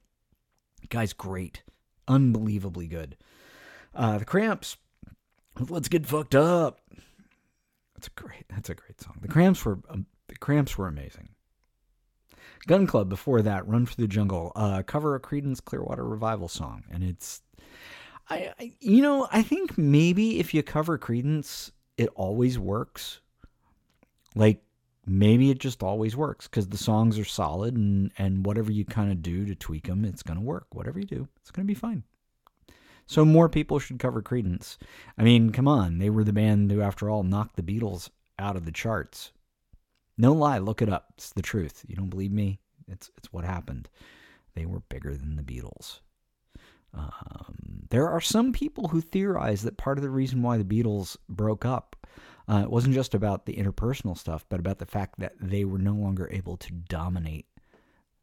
Guy's 0.88 1.12
great, 1.12 1.62
unbelievably 2.08 2.88
good. 2.88 3.16
Uh, 3.94 4.18
the 4.18 4.24
Cramps, 4.24 4.76
Let's 5.68 5.88
Get 5.88 6.06
Fucked 6.06 6.34
Up. 6.34 6.80
That's 7.94 8.08
a 8.08 8.20
great. 8.20 8.44
That's 8.48 8.70
a 8.70 8.74
great 8.74 9.00
song. 9.00 9.18
The 9.20 9.28
Cramps 9.28 9.64
were 9.64 9.78
um, 9.88 10.06
the 10.28 10.36
Cramps 10.36 10.76
were 10.76 10.88
amazing. 10.88 11.28
Gun 12.66 12.86
Club 12.86 13.08
before 13.08 13.42
that, 13.42 13.66
Run 13.66 13.86
for 13.86 13.96
the 13.96 14.06
Jungle, 14.06 14.52
uh, 14.54 14.82
cover 14.84 15.14
a 15.14 15.20
Creedence 15.20 15.62
Clearwater 15.64 16.04
Revival 16.04 16.48
song, 16.48 16.84
and 16.90 17.02
it's, 17.02 17.42
I, 18.30 18.52
I, 18.58 18.72
you 18.78 19.02
know, 19.02 19.28
I 19.32 19.42
think 19.42 19.76
maybe 19.76 20.38
if 20.38 20.54
you 20.54 20.62
cover 20.62 20.96
Creedence, 20.96 21.72
it 21.96 22.08
always 22.14 22.58
works. 22.58 23.20
Like 24.34 24.62
maybe 25.06 25.50
it 25.50 25.58
just 25.58 25.82
always 25.82 26.16
works 26.16 26.46
because 26.46 26.68
the 26.68 26.78
songs 26.78 27.18
are 27.18 27.24
solid, 27.24 27.76
and 27.76 28.12
and 28.18 28.46
whatever 28.46 28.72
you 28.72 28.84
kind 28.84 29.10
of 29.10 29.22
do 29.22 29.44
to 29.46 29.54
tweak 29.54 29.86
them, 29.86 30.04
it's 30.04 30.22
gonna 30.22 30.40
work. 30.40 30.66
Whatever 30.74 30.98
you 30.98 31.06
do, 31.06 31.28
it's 31.40 31.50
gonna 31.50 31.66
be 31.66 31.74
fine. 31.74 32.04
So 33.06 33.24
more 33.24 33.48
people 33.48 33.78
should 33.78 33.98
cover 33.98 34.22
Creedence. 34.22 34.78
I 35.18 35.22
mean, 35.22 35.50
come 35.50 35.68
on, 35.68 35.98
they 35.98 36.08
were 36.08 36.24
the 36.24 36.32
band 36.32 36.70
who, 36.70 36.80
after 36.80 37.10
all, 37.10 37.22
knocked 37.22 37.56
the 37.56 37.62
Beatles 37.62 38.08
out 38.38 38.56
of 38.56 38.64
the 38.64 38.72
charts. 38.72 39.32
No 40.16 40.32
lie, 40.32 40.58
look 40.58 40.82
it 40.82 40.88
up. 40.88 41.12
It's 41.16 41.30
the 41.30 41.42
truth. 41.42 41.84
You 41.88 41.96
don't 41.96 42.10
believe 42.10 42.32
me? 42.32 42.60
It's 42.88 43.10
it's 43.16 43.32
what 43.32 43.44
happened. 43.44 43.88
They 44.54 44.66
were 44.66 44.80
bigger 44.88 45.16
than 45.16 45.36
the 45.36 45.42
Beatles. 45.42 46.00
Um, 46.94 47.86
there 47.88 48.08
are 48.08 48.20
some 48.20 48.52
people 48.52 48.88
who 48.88 49.00
theorize 49.00 49.62
that 49.62 49.78
part 49.78 49.98
of 49.98 50.02
the 50.02 50.10
reason 50.10 50.42
why 50.42 50.58
the 50.58 50.64
Beatles 50.64 51.16
broke 51.28 51.64
up 51.64 51.96
uh, 52.48 52.62
it 52.64 52.70
wasn't 52.70 52.94
just 52.94 53.14
about 53.14 53.46
the 53.46 53.54
interpersonal 53.54 54.16
stuff, 54.16 54.44
but 54.48 54.60
about 54.60 54.78
the 54.78 54.86
fact 54.86 55.18
that 55.18 55.34
they 55.40 55.64
were 55.64 55.78
no 55.78 55.94
longer 55.94 56.28
able 56.32 56.56
to 56.56 56.72
dominate 56.72 57.46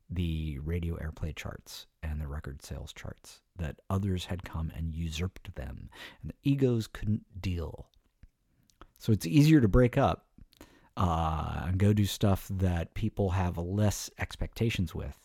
the 0.10 0.58
radio 0.60 0.96
airplay 0.96 1.36
charts 1.36 1.86
and 2.02 2.20
the 2.20 2.28
record 2.28 2.62
sales 2.64 2.92
charts. 2.94 3.42
That 3.56 3.78
others 3.90 4.26
had 4.26 4.44
come 4.44 4.72
and 4.76 4.96
usurped 4.96 5.56
them, 5.56 5.90
and 6.22 6.32
the 6.32 6.50
egos 6.50 6.88
couldn't 6.88 7.42
deal. 7.42 7.88
So 8.98 9.12
it's 9.12 9.26
easier 9.26 9.62
to 9.62 9.68
break 9.68 9.98
up 9.98 10.26
uh, 10.98 11.64
and 11.68 11.78
go 11.78 11.94
do 11.94 12.06
stuff 12.06 12.48
that 12.50 12.94
people 12.94 13.32
have 13.32 13.58
less 13.58 14.10
expectations 14.20 14.94
with 14.94 15.18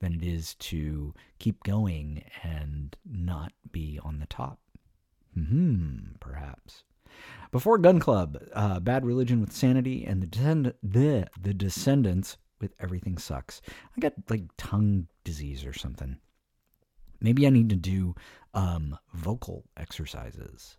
than 0.00 0.12
it 0.12 0.22
is 0.22 0.54
to 0.56 1.14
keep 1.38 1.62
going 1.62 2.24
and 2.42 2.96
not 3.08 3.52
be 3.70 3.98
on 4.02 4.18
the 4.18 4.26
top. 4.26 4.58
Hmm, 5.34 6.16
perhaps. 6.20 6.84
Before 7.50 7.78
Gun 7.78 8.00
Club, 8.00 8.38
uh, 8.54 8.80
Bad 8.80 9.04
Religion 9.04 9.40
with 9.40 9.52
Sanity, 9.52 10.04
and 10.06 10.22
the, 10.22 10.26
descend- 10.26 10.74
the 10.82 11.26
the 11.40 11.52
Descendents 11.52 12.38
with 12.60 12.72
Everything 12.80 13.18
Sucks. 13.18 13.60
I 13.96 14.00
got 14.00 14.14
like 14.30 14.44
tongue 14.56 15.08
disease 15.24 15.64
or 15.66 15.72
something. 15.72 16.16
Maybe 17.20 17.46
I 17.46 17.50
need 17.50 17.68
to 17.70 17.76
do 17.76 18.14
um, 18.54 18.98
vocal 19.12 19.64
exercises. 19.76 20.76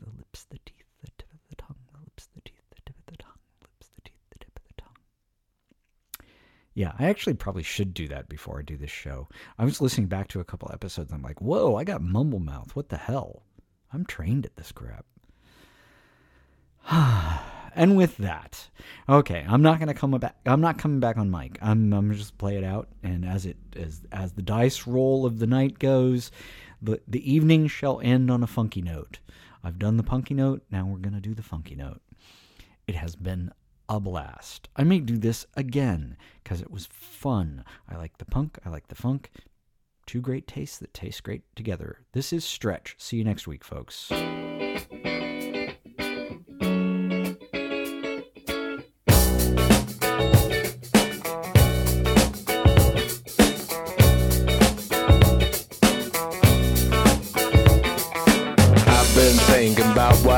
The 0.00 0.10
lips, 0.16 0.44
the 0.50 0.58
teeth, 0.64 0.86
the 1.02 1.10
tip 1.18 1.32
of 1.32 1.40
the 1.48 1.56
tongue, 1.56 1.76
the 1.92 2.00
lips, 2.00 2.28
the 2.34 2.40
teeth, 2.42 2.62
the 2.70 2.76
tip 2.84 2.96
of 2.98 3.06
the 3.06 3.16
tongue, 3.22 3.38
lips, 3.62 3.90
the 3.94 4.02
teeth, 4.02 4.20
the 4.30 4.38
tip 4.38 4.56
of 4.56 4.62
the 4.66 4.82
tongue. 4.82 6.26
Yeah, 6.74 6.92
I 6.98 7.06
actually 7.06 7.34
probably 7.34 7.62
should 7.62 7.94
do 7.94 8.08
that 8.08 8.28
before 8.28 8.58
I 8.58 8.62
do 8.62 8.76
this 8.76 8.90
show. 8.90 9.28
I 9.58 9.64
was 9.64 9.80
listening 9.80 10.08
back 10.08 10.28
to 10.28 10.40
a 10.40 10.44
couple 10.44 10.70
episodes. 10.72 11.12
I'm 11.12 11.22
like, 11.22 11.40
whoa, 11.40 11.76
I 11.76 11.84
got 11.84 12.02
mumble 12.02 12.40
mouth. 12.40 12.74
What 12.74 12.88
the 12.88 12.96
hell? 12.98 13.42
I'm 13.92 14.04
trained 14.04 14.44
at 14.44 14.56
this 14.56 14.72
crap. 14.72 15.06
and 17.74 17.96
with 17.96 18.16
that, 18.18 18.68
okay, 19.08 19.44
I'm 19.48 19.62
not 19.62 19.80
gonna 19.80 19.94
come 19.94 20.12
back. 20.12 20.36
I'm 20.46 20.60
not 20.60 20.78
coming 20.78 21.00
back 21.00 21.16
on 21.16 21.30
mic. 21.30 21.58
I'm 21.60 21.92
I'm 21.92 22.12
just 22.14 22.38
play 22.38 22.56
it 22.56 22.64
out, 22.64 22.88
and 23.02 23.24
as 23.24 23.46
it 23.46 23.56
as 23.76 24.02
as 24.12 24.32
the 24.32 24.42
dice 24.42 24.86
roll 24.86 25.26
of 25.26 25.38
the 25.38 25.46
night 25.46 25.78
goes, 25.78 26.30
the 26.80 27.00
the 27.08 27.30
evening 27.30 27.66
shall 27.66 28.00
end 28.00 28.30
on 28.30 28.42
a 28.42 28.46
funky 28.46 28.82
note. 28.82 29.18
I've 29.64 29.78
done 29.78 29.96
the 29.96 30.04
punky 30.04 30.34
note. 30.34 30.62
Now 30.70 30.86
we're 30.86 30.98
gonna 30.98 31.20
do 31.20 31.34
the 31.34 31.42
funky 31.42 31.74
note. 31.74 32.00
It 32.86 32.94
has 32.94 33.16
been 33.16 33.50
a 33.88 33.98
blast. 33.98 34.68
I 34.76 34.84
may 34.84 35.00
do 35.00 35.16
this 35.16 35.46
again 35.54 36.16
because 36.42 36.60
it 36.60 36.70
was 36.70 36.86
fun. 36.86 37.64
I 37.88 37.96
like 37.96 38.18
the 38.18 38.24
punk. 38.24 38.58
I 38.64 38.68
like 38.70 38.88
the 38.88 38.94
funk. 38.94 39.30
Two 40.06 40.20
great 40.20 40.46
tastes 40.46 40.78
that 40.78 40.94
taste 40.94 41.24
great 41.24 41.42
together. 41.56 41.98
This 42.12 42.32
is 42.32 42.44
Stretch. 42.44 42.94
See 42.96 43.16
you 43.16 43.24
next 43.24 43.48
week, 43.48 43.64
folks. 43.64 44.12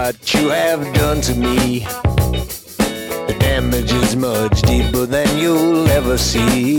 What 0.09 0.33
you 0.33 0.49
have 0.49 0.81
done 0.95 1.21
to 1.21 1.35
me. 1.35 1.81
The 1.81 3.37
damage 3.39 3.93
is 3.93 4.17
much 4.17 4.63
deeper 4.63 5.05
than 5.05 5.37
you'll 5.37 5.87
ever 5.89 6.17
see. 6.17 6.77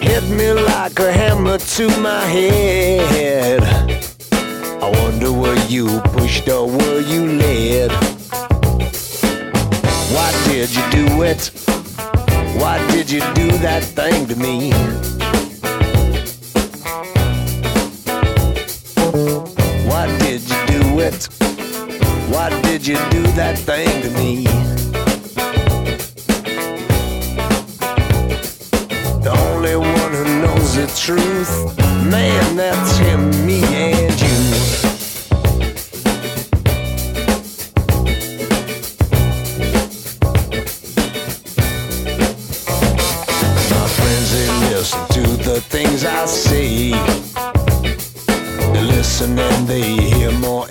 Hit 0.00 0.24
me 0.30 0.54
like 0.54 0.98
a 0.98 1.12
hammer 1.12 1.58
to 1.58 1.88
my 2.00 2.24
head. 2.24 3.62
I 4.82 4.90
wonder 5.02 5.30
were 5.30 5.62
you 5.66 6.00
pushed 6.16 6.48
or 6.48 6.70
were 6.70 7.00
you 7.00 7.22
led? 7.42 7.92
Why 10.14 10.30
did 10.46 10.74
you 10.74 10.84
do 10.90 11.22
it? 11.22 11.50
Why 12.60 12.78
did 12.92 13.10
you 13.10 13.20
do 13.34 13.50
that 13.58 13.84
thing 13.84 14.26
to 14.28 14.36
me? 14.36 14.72
Why 19.86 20.06
did 20.20 20.40
you 20.48 20.66
do 20.66 21.00
it? 21.00 21.43
Why 22.32 22.48
did 22.62 22.86
you 22.86 22.96
do 23.10 23.22
that 23.38 23.58
thing 23.58 24.02
to 24.02 24.10
me? 24.10 24.44
The 29.22 29.30
only 29.30 29.76
one 29.76 30.12
who 30.12 30.24
knows 30.42 30.74
the 30.76 30.86
truth, 30.98 31.76
man, 32.10 32.56
that's 32.56 32.96
him, 32.96 33.30
me, 33.46 33.62
and 33.62 34.20
you. 34.20 34.38
My 43.70 43.86
friends, 43.96 44.30
they 44.32 44.48
listen 44.70 45.06
to 45.08 45.22
the 45.44 45.60
things 45.60 46.04
I 46.04 46.26
say. 46.26 46.90
They 48.72 48.82
listen 48.82 49.38
and 49.38 49.68
they 49.68 49.82
hear 49.82 50.32
more 50.32 50.66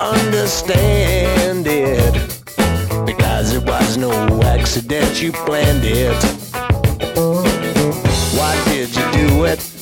understand 0.00 1.66
it. 1.66 2.14
Because 3.06 3.52
it 3.54 3.64
was 3.64 3.96
no 3.96 4.12
accident, 4.42 5.22
you 5.22 5.32
planned 5.32 5.84
it. 5.84 6.22
Why 8.36 8.64
did 8.66 8.94
you 8.94 9.12
do 9.12 9.44
it? 9.44 9.77